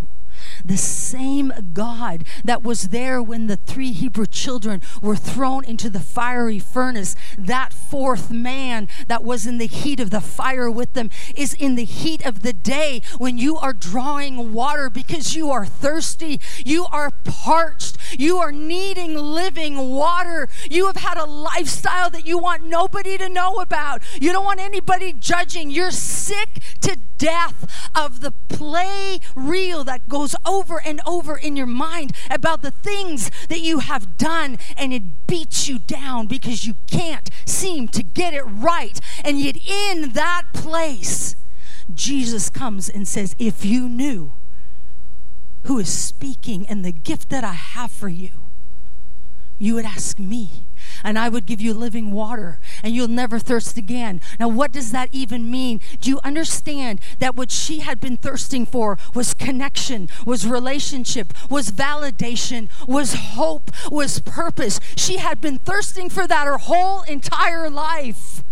the 0.64 0.77
same 0.77 1.53
God 1.73 2.25
that 2.44 2.62
was 2.62 2.88
there 2.88 3.23
when 3.23 3.47
the 3.47 3.57
three 3.57 3.92
Hebrew 3.92 4.27
children 4.27 4.83
were 5.01 5.16
thrown 5.16 5.64
into 5.64 5.90
the 5.90 6.01
fiery 6.01 6.59
furnace, 6.59 7.16
that 7.37 7.73
fourth 7.73 8.31
man 8.31 8.88
that 9.07 9.25
was 9.25 9.47
in 9.47 9.59
the 9.59 9.66
heat 9.66 10.01
of 10.01 10.11
the 10.11 10.21
fire 10.21 10.71
with 10.71 10.94
them, 10.94 11.11
is 11.35 11.55
in 11.55 11.75
the 11.75 11.85
heat 11.85 12.25
of 12.25 12.42
the 12.42 12.53
day 12.53 13.03
when 13.18 13.38
you 13.38 13.57
are 13.57 13.73
drawing 13.73 14.53
water 14.53 14.90
because 14.90 15.35
you 15.35 15.51
are 15.51 15.66
thirsty, 15.66 16.40
you 16.64 16.87
are 16.90 17.11
parched, 17.25 17.97
you 18.18 18.38
are 18.38 18.53
needing 18.53 19.14
living 19.14 19.90
water. 19.90 20.49
You 20.71 20.87
have 20.87 20.97
had 20.97 21.18
a 21.18 21.25
lifestyle 21.25 22.11
that 22.11 22.27
you 22.27 22.38
want 22.38 22.64
nobody 22.64 23.18
to 23.18 23.29
know 23.29 23.57
about. 23.57 24.03
You 24.21 24.33
don't 24.33 24.44
want 24.44 24.61
anybody 24.61 25.12
judging. 25.12 25.71
You're 25.71 25.90
sick 25.90 26.62
to 26.83 26.99
death 27.18 27.90
of 27.94 28.21
the 28.21 28.31
play 28.49 29.21
reel 29.35 29.85
that 29.85 30.09
goes 30.09 30.35
over 30.49 30.81
and 30.81 31.01
over 31.07 31.37
in 31.37 31.55
your 31.55 31.67
mind 31.67 32.13
about 32.31 32.63
the 32.63 32.71
things 32.71 33.31
that 33.49 33.61
you 33.61 33.81
have 33.81 34.17
done, 34.17 34.59
and 34.77 34.93
it 34.93 35.03
beats 35.27 35.69
you 35.69 35.79
down 35.79 36.27
because 36.27 36.67
you 36.67 36.75
can't 36.87 37.31
seem 37.45 37.87
to 37.89 38.03
get 38.03 38.35
it 38.35 38.43
right. 38.43 38.99
And 39.25 39.39
yet, 39.39 39.57
in 39.57 40.11
that 40.11 40.45
place, 40.53 41.37
Jesus 41.95 42.51
comes 42.51 42.89
and 42.89 43.07
says, 43.07 43.37
If 43.39 43.65
you 43.65 43.89
knew 43.89 44.33
who 45.65 45.79
is 45.79 45.93
speaking 45.93 46.67
and 46.67 46.85
the 46.85 46.93
gift 46.93 47.29
that 47.29 47.45
I 47.45 47.53
have 47.53 47.93
for 47.93 48.09
you, 48.09 48.31
you 49.59 49.75
would 49.75 49.85
ask 49.85 50.19
me 50.19 50.65
and 51.05 51.19
I 51.19 51.29
would 51.29 51.47
give 51.47 51.61
you 51.61 51.75
living 51.75 52.11
water, 52.11 52.59
and 52.83 52.95
you'll 52.95 53.09
never 53.09 53.39
thirst 53.39 53.77
again. 53.77 54.21
Now, 54.39 54.49
what 54.49 54.73
does 54.73 54.93
that 54.93 55.09
even 55.13 55.51
mean? 55.51 55.81
Do 56.01 56.11
you 56.11 56.21
understand 56.25 57.01
that 57.19 57.37
what 57.37 57.51
she 57.51 57.81
had 57.81 58.01
been 58.01 58.17
thirsting 58.17 58.67
for 58.67 58.99
was 59.15 59.35
connection, 59.35 60.09
was 60.25 60.47
relationship, 60.47 61.33
was 61.51 61.71
validation, 61.71 62.69
was 62.87 63.15
hope, 63.15 63.71
was 63.91 64.21
purpose? 64.21 64.81
She 64.97 65.19
had 65.19 65.41
been 65.41 65.59
thirsting 65.59 66.09
for 66.09 66.27
that 66.27 66.47
her 66.47 66.59
whole 66.59 67.03
entire 67.03 67.71
life, 67.71 68.43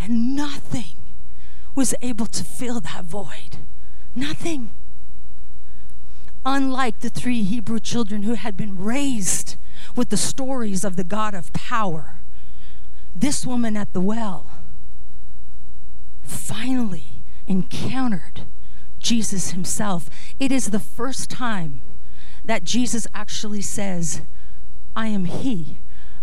and 0.00 0.36
nothing 0.36 0.96
was 1.74 1.94
able 2.02 2.26
to 2.26 2.44
fill 2.44 2.80
that 2.80 3.04
void. 3.04 3.58
Nothing 4.14 4.70
unlike 6.46 7.00
the 7.00 7.10
three 7.10 7.42
Hebrew 7.42 7.80
children 7.80 8.22
who 8.22 8.34
had 8.34 8.56
been 8.56 8.78
raised 8.78 9.56
with 9.96 10.10
the 10.10 10.16
stories 10.16 10.84
of 10.84 10.96
the 10.96 11.04
God 11.04 11.34
of 11.34 11.52
power. 11.52 12.16
This 13.14 13.46
woman 13.46 13.76
at 13.76 13.92
the 13.92 14.00
well 14.00 14.50
finally 16.22 17.22
encountered 17.46 18.42
Jesus 18.98 19.50
himself. 19.50 20.10
It 20.38 20.52
is 20.52 20.70
the 20.70 20.78
first 20.78 21.30
time 21.30 21.80
that 22.44 22.64
Jesus 22.64 23.06
actually 23.14 23.62
says, 23.62 24.22
I 24.94 25.08
am 25.08 25.24
He, 25.24 25.78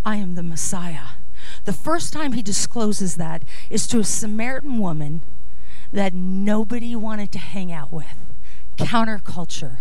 I 0.06 0.18
am 0.18 0.36
the 0.36 0.44
Messiah. 0.44 1.16
The 1.66 1.74
first 1.74 2.14
time 2.14 2.34
he 2.34 2.42
discloses 2.42 3.16
that 3.16 3.44
is 3.70 3.88
to 3.88 4.00
a 4.00 4.04
Samaritan 4.04 4.78
woman 4.78 5.22
that 5.92 6.14
nobody 6.14 6.96
wanted 6.96 7.32
to 7.34 7.40
hang 7.40 7.72
out 7.72 7.92
with. 7.92 8.16
Counterculture. 8.78 9.78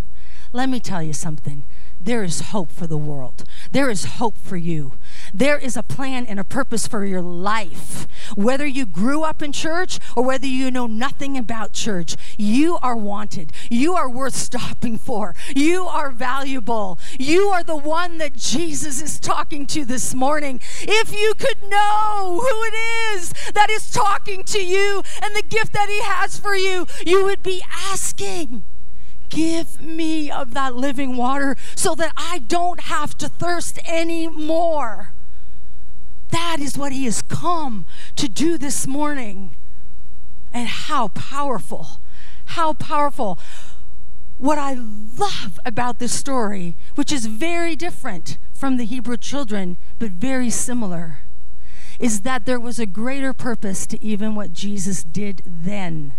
Let 0.53 0.69
me 0.69 0.81
tell 0.81 1.03
you 1.03 1.13
something 1.13 1.63
there 2.05 2.25
is 2.25 2.41
hope 2.41 2.73
for 2.73 2.87
the 2.87 2.97
world. 2.97 3.45
There 3.71 3.89
is 3.89 4.05
hope 4.05 4.37
for 4.37 4.57
you. 4.57 4.95
There 5.33 5.59
is 5.59 5.77
a 5.77 5.83
plan 5.83 6.27
and 6.27 6.41
a 6.41 6.45
purpose 6.45 6.87
for 6.87 7.05
your 7.05 7.23
life. 7.23 8.07
Whether 8.35 8.67
you 8.67 8.87
grew 8.87 9.23
up 9.23 9.43
in 9.43 9.53
church 9.53 9.99
or 10.17 10.25
whether 10.25 10.47
you 10.47 10.71
know 10.71 10.87
nothing 10.87 11.39
about 11.39 11.73
church, 11.73 12.17
you 12.37 12.79
are 12.83 12.97
wanted. 12.97 13.53
You 13.71 13.95
are 13.95 14.09
worth 14.09 14.35
stopping 14.35 14.99
for. 14.99 15.35
You 15.55 15.85
are 15.85 16.11
valuable. 16.11 16.99
You 17.19 17.49
are 17.49 17.63
the 17.63 17.77
one 17.77 18.19
that 18.19 18.37
Jesus 18.37 19.01
is 19.01 19.21
talking 19.21 19.67
to 19.67 19.85
this 19.85 20.15
morning. 20.15 20.61
If 20.81 21.13
you 21.13 21.35
could 21.39 21.63
know 21.69 22.41
who 22.43 22.63
it 22.65 22.75
is 23.15 23.33
that 23.55 23.71
is 23.71 23.91
talking 23.91 24.43
to 24.45 24.65
you 24.65 25.03
and 25.23 25.37
the 25.37 25.43
gift 25.43 25.73
that 25.73 25.89
He 25.89 26.03
has 26.03 26.39
for 26.39 26.57
you, 26.57 26.87
you 27.07 27.25
would 27.25 27.43
be 27.43 27.63
asking. 27.71 28.65
Give 29.33 29.81
me 29.81 30.31
of 30.31 30.53
that 30.53 30.77
living 30.77 31.17
water 31.17 31.57
so 31.75 31.95
that 31.95 32.13
I 32.19 32.41
don't 32.41 32.81
have 32.81 33.17
to 33.19 33.29
thirst 33.29 33.79
anymore. 33.89 35.13
That 36.31 36.59
is 36.61 36.77
what 36.77 36.93
He 36.93 37.07
has 37.07 37.23
come 37.23 37.87
to 38.17 38.29
do 38.29 38.59
this 38.59 38.87
morning. 38.87 39.53
And 40.53 40.69
how 40.69 41.09
powerful, 41.09 41.99
how 42.45 42.75
powerful. 42.75 43.39
What 44.37 44.59
I 44.59 44.75
love 44.75 45.59
about 45.65 45.99
this 45.99 46.13
story, 46.13 46.77
which 46.95 47.11
is 47.11 47.25
very 47.25 47.75
different 47.75 48.37
from 48.53 48.77
the 48.77 48.85
Hebrew 48.85 49.17
children, 49.17 49.79
but 49.99 50.11
very 50.11 50.51
similar, 50.51 51.21
is 51.99 52.21
that 52.21 52.45
there 52.45 52.61
was 52.61 52.79
a 52.79 52.85
greater 52.85 53.33
purpose 53.33 53.87
to 53.87 54.05
even 54.05 54.35
what 54.35 54.53
Jesus 54.53 55.05
did 55.05 55.43
then. 55.47 56.13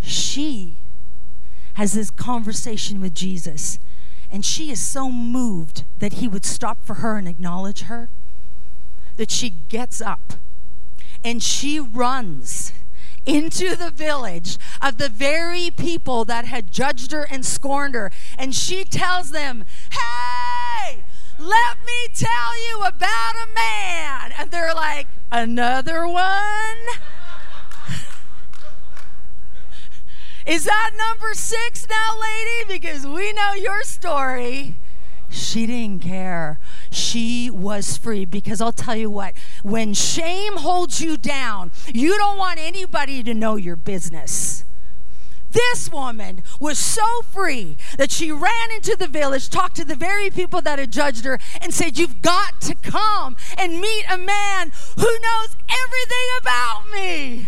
She 0.00 0.76
has 1.74 1.92
this 1.92 2.10
conversation 2.10 3.00
with 3.00 3.14
Jesus. 3.14 3.78
And 4.30 4.44
she 4.44 4.70
is 4.70 4.80
so 4.80 5.10
moved 5.10 5.84
that 5.98 6.14
he 6.14 6.28
would 6.28 6.44
stop 6.44 6.78
for 6.84 6.94
her 6.94 7.16
and 7.16 7.28
acknowledge 7.28 7.82
her 7.82 8.08
that 9.16 9.30
she 9.30 9.54
gets 9.68 10.00
up 10.00 10.34
and 11.24 11.42
she 11.42 11.78
runs 11.78 12.72
into 13.24 13.76
the 13.76 13.90
village 13.90 14.58
of 14.80 14.98
the 14.98 15.08
very 15.08 15.70
people 15.70 16.24
that 16.24 16.44
had 16.46 16.72
judged 16.72 17.12
her 17.12 17.26
and 17.30 17.46
scorned 17.46 17.94
her. 17.94 18.10
And 18.36 18.54
she 18.54 18.84
tells 18.84 19.30
them, 19.30 19.64
Hey, 19.90 21.04
let 21.38 21.76
me 21.86 22.08
tell 22.14 22.68
you 22.68 22.82
about 22.84 23.34
a 23.36 23.54
man. 23.54 24.32
And 24.38 24.50
they're 24.50 24.74
like, 24.74 25.06
Another 25.30 26.06
one? 26.06 26.76
Is 30.46 30.64
that 30.64 30.90
number 30.96 31.34
six 31.34 31.86
now, 31.88 32.18
lady? 32.20 32.78
Because 32.78 33.06
we 33.06 33.32
know 33.32 33.54
your 33.54 33.82
story. 33.82 34.74
She 35.30 35.66
didn't 35.66 36.02
care. 36.02 36.58
She 36.90 37.50
was 37.50 37.96
free. 37.96 38.24
Because 38.24 38.60
I'll 38.60 38.72
tell 38.72 38.96
you 38.96 39.10
what, 39.10 39.34
when 39.62 39.94
shame 39.94 40.56
holds 40.56 41.00
you 41.00 41.16
down, 41.16 41.70
you 41.92 42.16
don't 42.16 42.36
want 42.36 42.58
anybody 42.58 43.22
to 43.22 43.34
know 43.34 43.56
your 43.56 43.76
business. 43.76 44.64
This 45.52 45.92
woman 45.92 46.42
was 46.58 46.78
so 46.78 47.22
free 47.30 47.76
that 47.98 48.10
she 48.10 48.32
ran 48.32 48.70
into 48.74 48.96
the 48.96 49.06
village, 49.06 49.50
talked 49.50 49.76
to 49.76 49.84
the 49.84 49.94
very 49.94 50.30
people 50.30 50.62
that 50.62 50.78
had 50.78 50.90
judged 50.90 51.24
her, 51.26 51.38
and 51.60 51.74
said, 51.74 51.98
You've 51.98 52.22
got 52.22 52.60
to 52.62 52.74
come 52.74 53.36
and 53.58 53.78
meet 53.78 54.04
a 54.10 54.16
man 54.16 54.72
who 54.96 55.02
knows 55.02 55.56
everything 55.68 56.28
about 56.40 56.90
me. 56.90 57.46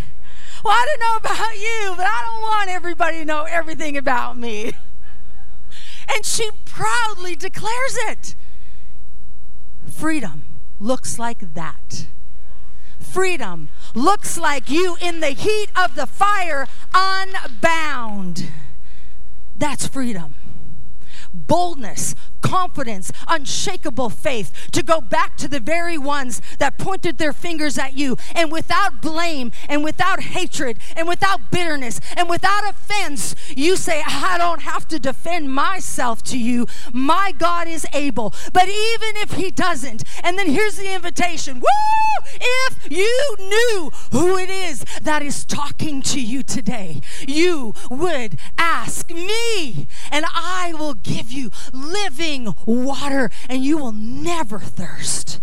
Well, 0.65 0.73
I 0.73 0.87
don't 0.87 1.01
know 1.01 1.17
about 1.17 1.59
you, 1.59 1.95
but 1.95 2.07
I 2.07 2.23
don't 2.23 2.41
want 2.41 2.71
everybody 2.71 3.19
to 3.19 3.25
know 3.27 3.45
everything 3.45 3.99
about 3.99 4.39
me. 4.39 4.73
And 6.15 6.25
she 6.25 6.51
proudly 6.65 7.37
declares 7.37 7.97
it. 7.97 8.35
Freedom 9.87 10.43
looks 10.81 11.19
like 11.19 11.55
that. 11.55 12.07
Freedom 12.99 13.69
looks 13.95 14.39
like 14.39 14.71
you 14.71 14.97
in 15.01 15.21
the 15.21 15.31
heat 15.31 15.69
of 15.77 15.95
the 15.97 16.07
fire, 16.07 16.67
unbound. 16.95 18.49
That's 19.59 19.87
freedom 19.87 20.35
boldness, 21.35 22.15
confidence, 22.45 23.11
unshakable 23.27 24.11
faith 24.11 24.69
to 24.71 24.83
go 24.83 25.01
back 25.01 25.35
to 25.39 25.49
the 25.49 25.59
very 25.59 25.97
ones 25.97 26.43
that 26.59 26.77
pointed 26.77 27.17
their 27.17 27.33
fingers 27.33 27.79
at 27.79 27.97
you 27.97 28.17
and 28.35 28.53
without 28.53 29.01
blame 29.01 29.51
and 29.67 29.83
without 29.83 30.21
hatred 30.21 30.79
and 30.95 31.09
without 31.09 31.51
bitterness 31.51 32.01
and 32.17 32.29
without 32.29 32.69
offense, 32.69 33.35
you 33.57 33.77
say, 33.77 34.03
I 34.07 34.37
don't 34.37 34.61
have 34.61 34.87
to 34.89 34.99
defend 34.99 35.53
myself 35.55 36.23
to 36.25 36.39
you. 36.39 36.67
My 36.93 37.33
God 37.33 37.67
is 37.67 37.87
able. 37.95 38.35
But 38.53 38.69
even 38.69 39.17
if 39.17 39.33
He 39.33 39.51
doesn't, 39.51 40.05
and 40.23 40.39
then 40.39 40.49
here's 40.49 40.77
the 40.77 40.93
invitation 40.93 41.61
Woo! 41.61 41.67
If 42.41 42.91
you 42.91 43.37
knew 43.39 43.91
who 44.13 44.37
it 44.37 44.51
is 44.51 44.85
that 45.03 45.23
is 45.23 45.45
talking 45.45 46.03
to 46.03 46.21
you 46.21 46.43
today, 46.43 47.01
you 47.27 47.75
would 47.91 48.39
ask 48.59 49.11
me, 49.11 49.87
and 50.11 50.25
I 50.35 50.75
will 50.79 50.95
give 50.95 51.31
you 51.31 51.51
living 51.73 52.34
water, 52.67 53.31
and 53.49 53.65
you 53.65 53.79
will 53.79 53.93
never 53.93 54.59
thirst. 54.59 55.41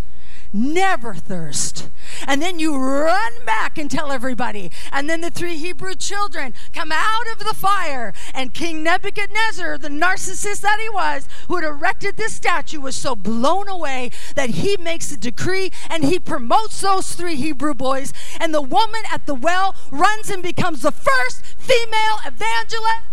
Never 0.53 1.13
thirst. 1.13 1.89
And 2.27 2.41
then 2.41 2.59
you 2.59 2.77
run 2.77 3.31
back 3.45 3.77
and 3.77 3.89
tell 3.89 4.11
everybody. 4.11 4.69
And 4.91 5.09
then 5.09 5.21
the 5.21 5.29
three 5.29 5.57
Hebrew 5.57 5.95
children 5.95 6.53
come 6.73 6.91
out 6.91 7.31
of 7.31 7.39
the 7.39 7.53
fire. 7.53 8.13
And 8.33 8.53
King 8.53 8.83
Nebuchadnezzar, 8.83 9.77
the 9.77 9.87
narcissist 9.87 10.59
that 10.61 10.79
he 10.81 10.89
was, 10.89 11.27
who 11.47 11.55
had 11.55 11.63
erected 11.63 12.17
this 12.17 12.33
statue, 12.33 12.81
was 12.81 12.97
so 12.97 13.15
blown 13.15 13.69
away 13.69 14.11
that 14.35 14.49
he 14.49 14.75
makes 14.75 15.09
a 15.11 15.17
decree 15.17 15.71
and 15.89 16.03
he 16.03 16.19
promotes 16.19 16.81
those 16.81 17.15
three 17.15 17.35
Hebrew 17.35 17.73
boys. 17.73 18.11
And 18.37 18.53
the 18.53 18.61
woman 18.61 19.03
at 19.09 19.27
the 19.27 19.35
well 19.35 19.75
runs 19.89 20.29
and 20.29 20.43
becomes 20.43 20.81
the 20.81 20.91
first 20.91 21.45
female 21.57 22.17
evangelist 22.25 23.11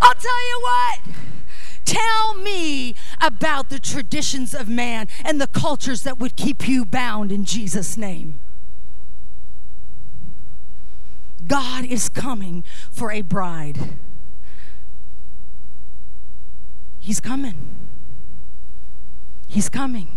I'll 0.00 0.14
tell 0.14 0.48
you 0.48 0.60
what. 0.62 1.00
Tell 1.84 2.34
me 2.34 2.94
about 3.20 3.70
the 3.70 3.78
traditions 3.78 4.54
of 4.54 4.68
man 4.68 5.08
and 5.24 5.40
the 5.40 5.46
cultures 5.46 6.02
that 6.02 6.18
would 6.18 6.36
keep 6.36 6.68
you 6.68 6.84
bound 6.84 7.32
in 7.32 7.44
Jesus' 7.44 7.96
name. 7.96 8.34
God 11.46 11.84
is 11.86 12.08
coming 12.10 12.62
for 12.90 13.10
a 13.10 13.22
bride. 13.22 13.94
He's 16.98 17.20
coming. 17.20 17.54
He's 19.46 19.70
coming. 19.70 20.08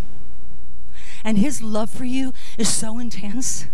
And 1.24 1.38
his 1.38 1.62
love 1.62 1.90
for 1.90 2.04
you 2.04 2.34
is 2.58 2.68
so 2.68 3.00
intense, 3.00 3.68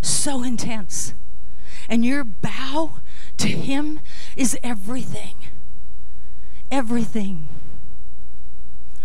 so 0.00 0.44
intense. 0.44 1.12
And 1.88 2.04
your 2.04 2.22
bow 2.22 3.00
to 3.38 3.48
him 3.48 3.98
is 4.36 4.56
everything. 4.62 5.34
Everything. 6.70 7.48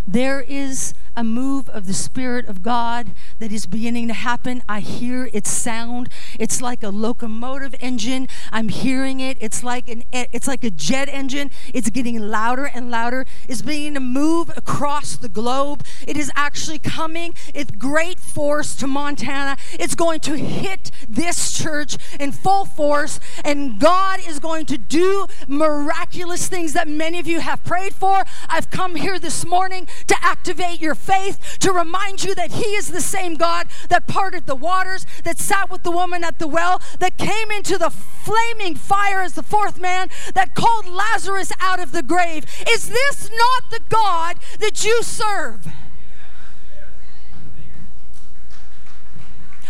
There 0.07 0.41
is 0.41 0.93
a 1.15 1.23
move 1.23 1.69
of 1.69 1.87
the 1.87 1.93
Spirit 1.93 2.47
of 2.47 2.63
God 2.63 3.11
that 3.39 3.51
is 3.51 3.65
beginning 3.65 4.07
to 4.07 4.13
happen. 4.13 4.63
I 4.67 4.79
hear 4.79 5.29
its 5.33 5.49
sound. 5.49 6.09
It's 6.39 6.61
like 6.61 6.83
a 6.83 6.89
locomotive 6.89 7.75
engine. 7.79 8.27
I'm 8.51 8.69
hearing 8.69 9.19
it. 9.19 9.37
It's 9.39 9.63
like 9.63 9.89
an 9.89 10.03
it's 10.11 10.47
like 10.47 10.63
a 10.63 10.71
jet 10.71 11.09
engine. 11.09 11.51
It's 11.73 11.89
getting 11.89 12.19
louder 12.19 12.65
and 12.65 12.91
louder. 12.91 13.25
It's 13.47 13.61
beginning 13.61 13.95
to 13.95 13.99
move 13.99 14.51
across 14.55 15.15
the 15.15 15.29
globe. 15.29 15.83
It 16.07 16.17
is 16.17 16.31
actually 16.35 16.79
coming 16.79 17.33
with 17.53 17.79
great 17.79 18.19
force 18.19 18.75
to 18.75 18.87
Montana. 18.87 19.57
It's 19.73 19.95
going 19.95 20.19
to 20.21 20.37
hit 20.37 20.91
this 21.09 21.57
church 21.57 21.97
in 22.19 22.31
full 22.31 22.65
force, 22.65 23.19
and 23.43 23.79
God 23.79 24.19
is 24.27 24.39
going 24.39 24.65
to 24.67 24.77
do 24.77 25.27
miraculous 25.47 26.47
things 26.47 26.73
that 26.73 26.87
many 26.87 27.19
of 27.19 27.27
you 27.27 27.39
have 27.39 27.63
prayed 27.63 27.93
for. 27.93 28.23
I've 28.47 28.69
come 28.69 28.95
here 28.95 29.19
this 29.19 29.45
morning 29.45 29.87
to 30.07 30.15
activate 30.21 30.79
your 30.79 30.95
faith 31.05 31.57
to 31.59 31.71
remind 31.71 32.23
you 32.23 32.35
that 32.35 32.51
He 32.51 32.75
is 32.75 32.91
the 32.91 33.01
same 33.01 33.35
God 33.35 33.67
that 33.89 34.07
parted 34.07 34.45
the 34.47 34.55
waters, 34.55 35.05
that 35.23 35.37
sat 35.37 35.69
with 35.69 35.83
the 35.83 35.91
woman 35.91 36.23
at 36.23 36.39
the 36.39 36.47
well, 36.47 36.81
that 36.99 37.17
came 37.17 37.51
into 37.51 37.77
the 37.77 37.89
flaming 37.89 38.75
fire 38.75 39.21
as 39.21 39.33
the 39.33 39.43
fourth 39.43 39.79
man, 39.79 40.09
that 40.33 40.55
called 40.55 40.87
Lazarus 40.87 41.51
out 41.59 41.79
of 41.79 41.91
the 41.91 42.03
grave. 42.03 42.45
Is 42.69 42.89
this 42.89 43.29
not 43.29 43.71
the 43.71 43.81
God 43.89 44.37
that 44.59 44.83
you 44.83 45.03
serve? 45.03 45.67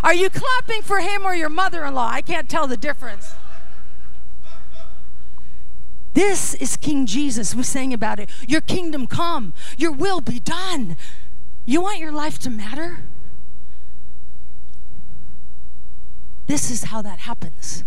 Are 0.03 0.13
you 0.13 0.29
clapping 0.29 0.83
for 0.83 0.99
him 0.99 1.25
or 1.25 1.33
your 1.33 1.49
mother 1.49 1.83
in 1.83 1.95
law? 1.95 2.09
I 2.11 2.21
can't 2.21 2.47
tell 2.47 2.67
the 2.67 2.77
difference. 2.77 3.33
This 6.13 6.53
is 6.53 6.77
King 6.77 7.05
Jesus. 7.05 7.53
We 7.53 7.63
sang 7.63 7.93
about 7.93 8.19
it. 8.19 8.29
Your 8.47 8.61
kingdom 8.61 9.05
come, 9.05 9.53
your 9.77 9.91
will 9.91 10.21
be 10.21 10.39
done. 10.39 10.95
You 11.65 11.81
want 11.81 11.99
your 11.99 12.11
life 12.11 12.37
to 12.39 12.49
matter? 12.49 12.99
This 16.47 16.69
is 16.69 16.85
how 16.85 17.01
that 17.01 17.19
happens. 17.19 17.83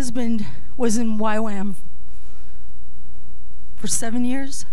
Husband 0.00 0.46
was 0.78 0.96
in 0.96 1.18
YWAM 1.18 1.74
for 3.76 3.86
seven 3.86 4.24
years. 4.24 4.64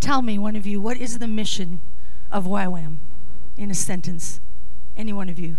Tell 0.00 0.20
me, 0.20 0.38
one 0.38 0.54
of 0.54 0.66
you, 0.66 0.82
what 0.82 0.98
is 0.98 1.18
the 1.18 1.26
mission 1.26 1.80
of 2.30 2.44
YWAM 2.44 2.98
in 3.56 3.70
a 3.70 3.74
sentence? 3.74 4.38
Any 4.98 5.14
one 5.14 5.30
of 5.30 5.38
you? 5.38 5.56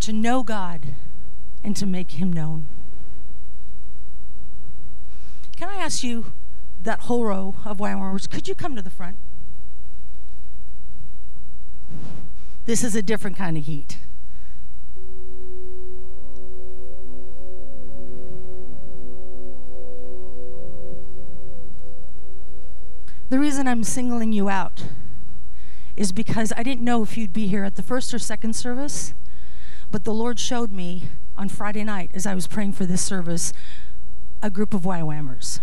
To 0.00 0.12
know 0.12 0.42
God 0.42 0.96
and 1.62 1.76
to 1.76 1.86
make 1.86 2.10
Him 2.18 2.32
known. 2.32 2.66
Can 5.56 5.68
I 5.68 5.76
ask 5.76 6.02
you, 6.02 6.32
that 6.82 7.00
whole 7.02 7.24
row 7.24 7.54
of 7.64 7.78
YWAMers, 7.78 8.28
could 8.28 8.48
you 8.48 8.56
come 8.56 8.74
to 8.74 8.82
the 8.82 8.90
front? 8.90 9.16
This 12.66 12.82
is 12.82 12.94
a 12.94 13.02
different 13.02 13.36
kind 13.36 13.56
of 13.56 13.64
heat. 13.64 13.98
The 23.28 23.40
reason 23.40 23.66
I'm 23.66 23.82
singling 23.82 24.32
you 24.32 24.48
out 24.48 24.84
is 25.96 26.12
because 26.12 26.52
I 26.56 26.62
didn't 26.62 26.84
know 26.84 27.02
if 27.02 27.18
you'd 27.18 27.32
be 27.32 27.48
here 27.48 27.64
at 27.64 27.74
the 27.74 27.82
first 27.82 28.14
or 28.14 28.20
second 28.20 28.54
service, 28.54 29.14
but 29.90 30.04
the 30.04 30.14
Lord 30.14 30.38
showed 30.38 30.70
me 30.70 31.08
on 31.36 31.48
Friday 31.48 31.82
night 31.82 32.10
as 32.14 32.24
I 32.24 32.34
was 32.34 32.46
praying 32.46 32.74
for 32.74 32.86
this 32.86 33.02
service 33.02 33.52
a 34.42 34.50
group 34.50 34.72
of 34.72 34.82
YWAMers 34.82 35.58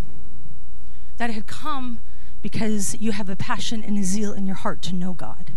that 1.18 1.30
had 1.30 1.48
come 1.48 2.00
because 2.42 2.96
you 3.00 3.14
have 3.14 3.30
a 3.30 3.36
passion 3.38 3.82
and 3.82 3.98
a 3.98 4.04
zeal 4.04 4.34
in 4.34 4.46
your 4.46 4.58
heart 4.58 4.82
to 4.82 4.94
know 4.94 5.14
God, 5.14 5.53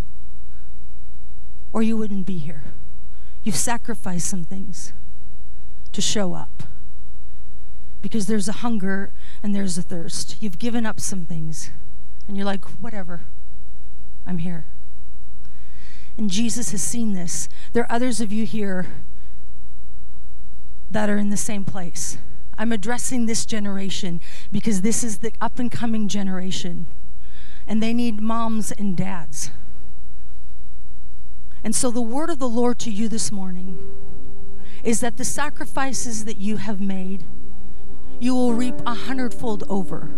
or 1.77 1.83
you 1.83 1.95
wouldn't 1.95 2.24
be 2.24 2.39
here. 2.39 2.62
You've 3.45 3.55
sacrificed 3.55 4.29
some 4.29 4.45
things 4.45 4.95
to 5.93 6.01
show 6.01 6.33
up 6.33 6.62
because 8.01 8.27
there's 8.29 8.49
a 8.49 8.62
hunger 8.64 9.12
and 9.43 9.55
there's 9.55 9.77
a 9.77 9.83
thirst. 9.83 10.39
You've 10.41 10.59
given 10.59 10.87
up 10.87 10.99
some 11.01 11.27
things 11.27 11.68
and 12.27 12.35
you're 12.35 12.47
like, 12.47 12.64
whatever, 12.81 13.20
I'm 14.27 14.39
here. 14.39 14.64
And 16.16 16.31
Jesus 16.31 16.70
has 16.70 16.81
seen 16.81 17.12
this. 17.12 17.47
There 17.74 17.83
are 17.83 17.93
others 17.93 18.22
of 18.22 18.33
you 18.33 18.47
here 18.47 18.87
that 20.91 21.11
are 21.11 21.18
in 21.18 21.29
the 21.29 21.37
same 21.37 21.66
place. 21.66 22.16
I'm 22.57 22.72
addressing 22.72 23.27
this 23.27 23.45
generation 23.45 24.22
because 24.51 24.81
this 24.81 25.05
is 25.05 25.18
the 25.18 25.31
up 25.43 25.59
and 25.59 25.70
coming 25.70 26.09
generation. 26.09 26.87
And 27.66 27.83
they 27.83 27.93
need 27.93 28.22
moms 28.22 28.72
and 28.72 28.97
dads. 28.97 29.51
And 31.67 31.75
so, 31.75 31.91
the 31.91 32.01
word 32.01 32.31
of 32.31 32.39
the 32.39 32.49
Lord 32.49 32.79
to 32.79 32.93
you 32.93 33.09
this 33.09 33.33
morning 33.33 33.77
is 34.85 35.01
that 35.01 35.17
the 35.17 35.25
sacrifices 35.25 36.25
that 36.25 36.37
you 36.37 36.59
have 36.59 36.81
made, 36.81 37.25
you 38.21 38.37
will 38.37 38.53
reap 38.53 38.77
a 38.87 38.95
hundredfold 38.95 39.64
over. 39.69 40.09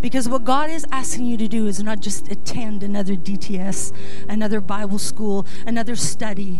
Because 0.00 0.28
what 0.28 0.42
God 0.42 0.70
is 0.70 0.84
asking 0.90 1.26
you 1.26 1.36
to 1.36 1.46
do 1.46 1.68
is 1.68 1.80
not 1.80 2.00
just 2.00 2.28
attend 2.28 2.82
another 2.82 3.14
DTS, 3.14 3.92
another 4.28 4.60
Bible 4.60 4.98
school, 4.98 5.46
another 5.64 5.94
study. 5.94 6.58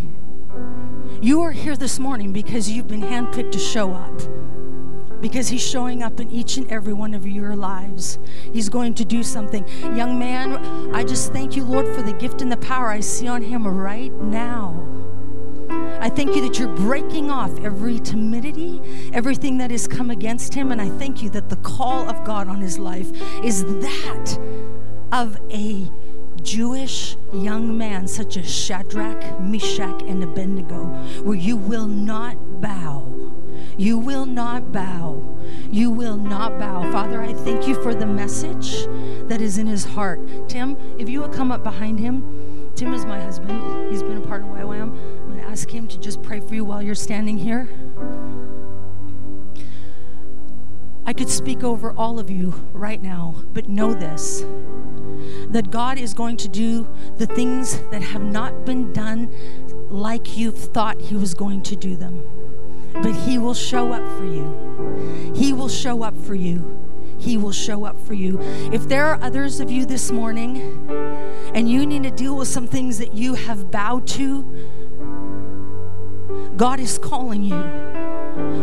You 1.21 1.43
are 1.43 1.51
here 1.51 1.77
this 1.77 1.99
morning 1.99 2.33
because 2.33 2.71
you've 2.71 2.87
been 2.87 3.03
handpicked 3.03 3.51
to 3.51 3.59
show 3.59 3.95
up. 3.95 4.21
Because 5.25 5.49
He's 5.49 5.67
showing 5.67 6.03
up 6.03 6.21
in 6.21 6.31
each 6.31 6.59
and 6.59 6.71
every 6.71 6.93
one 6.93 7.15
of 7.15 7.27
your 7.27 7.57
lives. 7.57 8.19
He's 8.53 8.69
going 8.69 8.93
to 8.93 9.07
do 9.07 9.23
something. 9.23 9.67
Young 9.97 10.19
man, 10.19 10.95
I 10.95 11.03
just 11.03 11.33
thank 11.33 11.57
you, 11.57 11.65
Lord, 11.65 11.87
for 11.97 12.03
the 12.03 12.13
gift 12.13 12.43
and 12.43 12.53
the 12.53 12.59
power 12.59 12.91
I 12.91 13.01
see 13.01 13.27
on 13.27 13.41
him 13.41 13.67
right 13.67 14.13
now. 14.13 14.87
I 15.99 16.11
thank 16.11 16.37
you 16.37 16.43
that 16.43 16.59
you're 16.59 16.77
breaking 16.77 17.31
off 17.31 17.59
every 17.61 18.01
timidity, 18.01 18.83
everything 19.15 19.57
that 19.57 19.71
has 19.71 19.89
come 19.89 20.11
against 20.11 20.53
him. 20.53 20.71
And 20.71 20.79
I 20.79 20.91
thank 20.91 21.23
you 21.23 21.31
that 21.31 21.49
the 21.49 21.57
call 21.57 22.07
of 22.07 22.23
God 22.25 22.47
on 22.47 22.61
his 22.61 22.79
life 22.79 23.11
is 23.43 23.65
that 23.65 24.39
of 25.11 25.39
a 25.51 25.91
Jewish 26.45 27.17
young 27.33 27.77
man, 27.77 28.07
such 28.07 28.37
as 28.37 28.49
Shadrach, 28.49 29.41
Meshach, 29.41 30.03
and 30.03 30.23
Abednego, 30.23 30.85
where 31.23 31.37
you 31.37 31.57
will 31.57 31.87
not 31.87 32.61
bow. 32.61 33.11
You 33.77 33.99
will 33.99 34.27
not 34.27 34.71
bow. 34.71 35.23
You 35.71 35.91
will 35.91 36.17
not 36.17 36.61
bow. 36.61 36.91
Father, 36.93 37.21
I 37.21 37.33
thank 37.33 37.67
you 37.67 37.75
for 37.83 37.95
the 37.95 38.07
message 38.07 38.87
that 39.29 39.41
is 39.41 39.59
in 39.59 39.67
his 39.67 39.85
heart. 39.85 40.21
Tim, 40.49 40.77
if 40.99 41.09
you 41.09 41.23
would 41.23 41.33
come 41.33 41.51
up 41.51 41.65
behind 41.65 41.99
him, 41.99 42.71
Tim 42.77 42.93
is 42.93 43.07
my 43.07 43.21
husband. 43.21 43.91
He's 43.91 44.03
been 44.03 44.19
a 44.19 44.27
part 44.27 44.43
of 44.43 44.49
YWAM 44.49 44.83
I'm 44.83 45.29
going 45.29 45.39
to 45.39 45.47
ask 45.47 45.71
Him 45.71 45.87
to 45.89 45.99
just 45.99 46.23
pray 46.23 46.41
for 46.41 46.55
you 46.55 46.65
while 46.65 46.83
you're 46.83 46.97
standing 46.97 47.39
here? 47.39 47.69
I 51.07 51.13
could 51.13 51.29
speak 51.29 51.63
over 51.63 51.93
all 51.93 52.19
of 52.19 52.31
you 52.31 52.51
right 52.73 53.01
now, 53.01 53.45
but 53.53 53.69
know 53.69 53.95
this 53.95 54.45
that 55.49 55.71
God 55.71 55.99
is 55.99 56.15
going 56.15 56.37
to 56.39 56.49
do 56.49 56.89
the 57.17 57.27
things 57.27 57.79
that 57.91 58.03
have 58.03 58.23
not 58.23 58.65
been 58.65 58.93
done 58.93 59.31
like 59.89 60.37
you've 60.37 60.59
thought 60.59 61.01
He 61.01 61.17
was 61.17 61.35
going 61.35 61.63
to 61.63 61.77
do 61.77 61.97
them. 61.97 62.23
But 62.93 63.15
He 63.15 63.39
will 63.39 63.55
show 63.55 63.93
up 63.93 64.07
for 64.19 64.25
you. 64.25 65.33
He 65.35 65.53
will 65.53 65.69
show 65.69 66.03
up 66.03 66.17
for 66.17 66.35
you. 66.35 66.81
He 67.19 67.37
will 67.37 67.53
show 67.53 67.85
up 67.85 67.99
for 68.01 68.15
you. 68.15 68.41
If 68.73 68.89
there 68.89 69.07
are 69.07 69.19
others 69.23 69.61
of 69.61 69.71
you 69.71 69.87
this 69.87 70.11
morning 70.11 70.91
and 71.55 71.71
you 71.71 71.87
need 71.87 72.03
to 72.03 72.11
deal 72.11 72.37
with 72.37 72.49
some 72.49 72.67
things 72.67 72.99
that 72.99 73.15
you 73.15 73.35
have 73.35 73.71
bowed 73.71 74.07
to, 74.09 74.43
God 76.57 76.81
is 76.81 76.99
calling 76.99 77.43
you. 77.43 77.94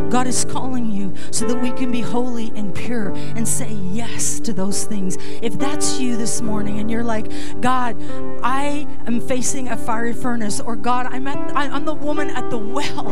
God 0.10 0.28
is 0.28 0.46
calling 0.46 0.92
you 0.92 1.14
so 1.32 1.48
that 1.48 1.62
we 1.62 1.72
can 1.72 1.92
be 1.92 2.02
holy 2.02 2.52
and 2.56 2.74
pure 2.76 3.12
and 3.12 3.48
say 3.48 3.72
yes 3.72 4.40
to 4.42 4.54
those 4.54 4.86
things. 4.86 5.18
If 5.42 5.58
that's 5.58 6.00
you 6.00 6.18
this 6.18 6.42
morning 6.42 6.80
and 6.80 6.92
you're 6.92 7.04
like, 7.04 7.32
God, 7.62 7.96
I 8.44 8.88
am 9.08 9.22
facing 9.22 9.70
a 9.70 9.78
fiery 9.78 10.14
furnace, 10.14 10.60
or 10.60 10.76
God, 10.76 11.08
I'm, 11.08 11.28
at, 11.28 11.38
I'm 11.56 11.86
the 11.86 11.94
woman 11.94 12.30
at 12.30 12.50
the 12.50 12.58
well, 12.58 13.06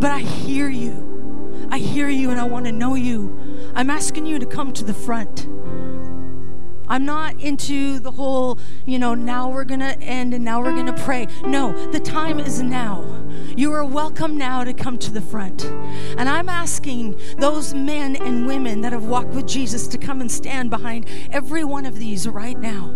but 0.00 0.10
I 0.10 0.20
hear 0.20 0.68
you. 0.68 1.68
I 1.70 1.78
hear 1.78 2.08
you 2.08 2.30
and 2.30 2.40
I 2.40 2.44
want 2.44 2.66
to 2.66 2.72
know 2.72 2.94
you. 2.94 3.72
I'm 3.74 3.90
asking 3.90 4.26
you 4.26 4.38
to 4.38 4.46
come 4.46 4.72
to 4.74 4.84
the 4.84 4.94
front. 4.94 5.48
I'm 6.88 7.04
not 7.04 7.40
into 7.40 7.98
the 7.98 8.10
whole, 8.12 8.58
you 8.84 8.98
know, 8.98 9.14
now 9.14 9.48
we're 9.48 9.64
going 9.64 9.80
to 9.80 9.98
end 10.00 10.34
and 10.34 10.44
now 10.44 10.62
we're 10.62 10.72
going 10.72 10.86
to 10.86 11.04
pray. 11.04 11.26
No, 11.44 11.72
the 11.90 12.00
time 12.00 12.38
is 12.38 12.62
now. 12.62 13.04
You 13.56 13.72
are 13.72 13.84
welcome 13.84 14.36
now 14.36 14.64
to 14.64 14.72
come 14.72 14.98
to 14.98 15.10
the 15.10 15.20
front. 15.20 15.64
And 15.64 16.28
I'm 16.28 16.48
asking 16.48 17.18
those 17.38 17.74
men 17.74 18.16
and 18.16 18.46
women 18.46 18.82
that 18.82 18.92
have 18.92 19.06
walked 19.06 19.34
with 19.34 19.46
Jesus 19.46 19.88
to 19.88 19.98
come 19.98 20.20
and 20.20 20.30
stand 20.30 20.70
behind 20.70 21.06
every 21.32 21.64
one 21.64 21.86
of 21.86 21.98
these 21.98 22.28
right 22.28 22.58
now. 22.58 22.94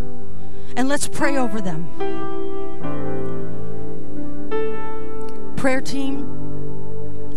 And 0.76 0.88
let's 0.88 1.08
pray 1.08 1.36
over 1.36 1.60
them. 1.60 1.86
Prayer 5.56 5.80
team, 5.80 6.24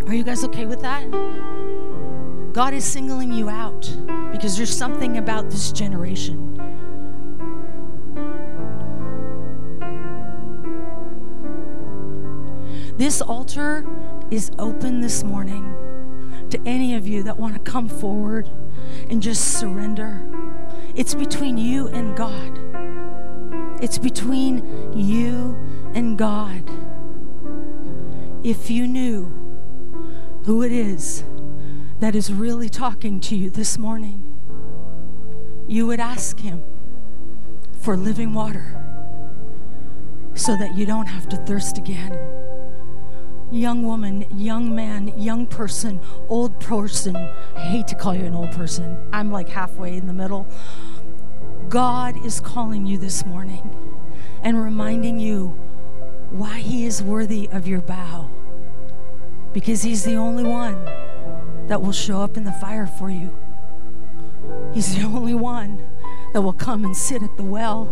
are 0.08 0.14
you 0.14 0.24
guys 0.24 0.44
okay 0.44 0.66
with 0.66 0.82
that? 0.82 1.53
God 2.54 2.76
is 2.76 2.86
singling 2.86 3.32
you 3.32 3.50
out 3.50 3.82
because 4.32 4.56
there's 4.56 4.76
something 4.76 5.18
about 5.18 5.50
this 5.50 5.72
generation. 5.72 6.52
This 12.96 13.22
altar 13.24 13.84
is 14.30 14.52
open 14.60 15.02
this 15.02 15.24
morning 15.24 15.76
to 16.52 16.62
any 16.64 16.94
of 16.94 17.08
you 17.08 17.24
that 17.24 17.40
want 17.40 17.56
to 17.56 17.72
come 17.72 17.90
forward 17.90 18.48
and 19.10 19.20
just 19.20 19.58
surrender. 19.58 20.24
It's 20.94 21.16
between 21.16 21.58
you 21.58 21.88
and 21.88 22.16
God. 22.16 22.60
It's 23.82 23.98
between 23.98 24.94
you 24.96 25.58
and 25.96 26.20
God. 26.20 26.70
If 28.44 28.70
you 28.70 28.88
knew 28.88 29.26
who 30.46 30.62
it 30.62 30.72
is 30.72 31.24
that 32.00 32.16
is 32.16 32.32
really 32.32 32.70
talking 32.70 33.20
to 33.22 33.36
you 33.36 33.50
this 33.50 33.78
morning, 33.78 34.24
you 35.68 35.88
would 35.88 36.00
ask 36.00 36.40
Him 36.40 36.64
for 37.82 37.98
living 37.98 38.34
water 38.34 38.80
so 40.36 40.58
that 40.58 40.76
you 40.76 40.86
don't 40.86 41.08
have 41.08 41.30
to 41.30 41.38
thirst 41.38 41.78
again 41.78 42.18
young 43.54 43.84
woman, 43.84 44.26
young 44.36 44.74
man, 44.74 45.08
young 45.18 45.46
person, 45.46 46.00
old 46.28 46.60
person. 46.60 47.16
I 47.16 47.62
hate 47.62 47.88
to 47.88 47.96
call 47.96 48.16
you 48.16 48.26
an 48.26 48.34
old 48.34 48.52
person. 48.52 48.98
I'm 49.14 49.32
like 49.32 49.48
halfway 49.48 49.96
in 49.96 50.08
the 50.08 50.14
middle. 50.14 50.48
God 51.70 52.18
is 52.26 52.40
calling 52.40 52.86
you 52.86 52.98
this 52.98 53.26
morning 53.26 53.76
and 54.42 54.62
reminding 54.62 55.20
you 55.20 55.48
why 56.32 56.60
He 56.60 56.86
is 56.86 57.04
worthy 57.04 57.48
of 57.52 57.68
your 57.68 57.82
bow. 57.82 58.30
Because 59.54 59.84
He's 59.84 60.04
the 60.04 60.16
only 60.16 60.44
one 60.44 60.84
that 61.68 61.82
will 61.82 61.92
show 61.92 62.22
up 62.22 62.38
in 62.38 62.44
the 62.44 62.52
fire 62.54 62.88
for 62.88 63.10
you. 63.10 63.36
He's 64.74 64.96
the 64.96 65.04
only 65.04 65.34
one 65.34 65.84
that 66.34 66.42
will 66.42 66.54
come 66.54 66.84
and 66.84 66.96
sit 66.96 67.24
at 67.24 67.38
the 67.38 67.44
well 67.44 67.88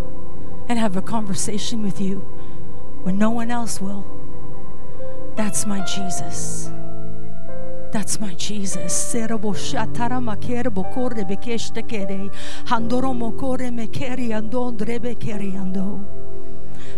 and 0.68 0.78
have 0.80 0.96
a 0.98 1.02
conversation 1.02 1.82
with 1.82 2.02
you 2.02 2.20
when 3.04 3.18
no 3.18 3.30
one 3.30 3.52
else 3.52 3.80
will. 3.82 4.06
That's 5.36 5.66
my 5.66 5.82
Jesus. 5.86 6.72
That's 7.92 8.20
my 8.20 8.34
Jesus. 8.36 9.14
Handoro. 15.54 16.31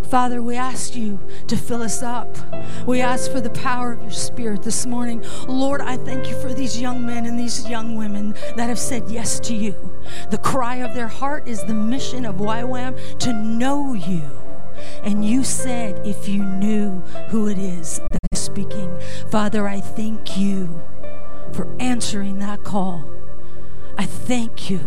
Father, 0.10 0.42
we 0.42 0.56
ask 0.56 0.96
you 0.96 1.20
to 1.48 1.58
fill 1.58 1.82
us 1.82 2.04
up. 2.04 2.38
We 2.86 3.02
ask 3.02 3.32
for 3.32 3.42
the 3.42 3.50
power 3.50 3.94
of 3.94 4.02
your 4.02 4.12
Spirit 4.12 4.64
this 4.64 4.86
morning. 4.86 5.24
Lord, 5.48 5.82
I 5.82 5.98
thank 5.98 6.30
you 6.30 6.40
for 6.40 6.54
these 6.54 6.80
young 6.80 7.06
men 7.06 7.26
and 7.26 7.40
these 7.40 7.68
young 7.68 7.96
women 7.96 8.36
that 8.56 8.70
have 8.70 8.80
said 8.80 9.10
yes 9.10 9.40
to 9.42 9.56
you. 9.56 9.76
The 10.30 10.38
cry 10.38 10.78
of 10.78 10.94
their 10.94 11.08
heart 11.08 11.48
is 11.48 11.64
the 11.64 11.74
mission 11.74 12.26
of 12.26 12.36
YWAM 12.36 13.18
to 13.20 13.34
know 13.34 13.94
you. 13.94 14.22
And 15.04 15.26
you 15.26 15.44
said, 15.44 16.06
if 16.06 16.28
you 16.28 16.44
knew 16.44 17.00
who 17.30 17.48
it 17.48 17.58
is 17.58 18.00
that 18.12 18.20
is 18.32 18.40
speaking, 18.40 19.00
Father, 19.30 19.68
I 19.68 19.80
thank 19.80 20.38
you 20.38 20.82
for 21.54 21.68
answering 21.80 22.40
that 22.40 22.64
call. 22.64 23.10
I 23.98 24.06
thank 24.06 24.70
you. 24.70 24.82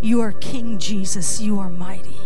You 0.00 0.20
are 0.20 0.32
King 0.32 0.78
Jesus. 0.78 1.40
You 1.40 1.58
are 1.58 1.70
mighty. 1.70 2.16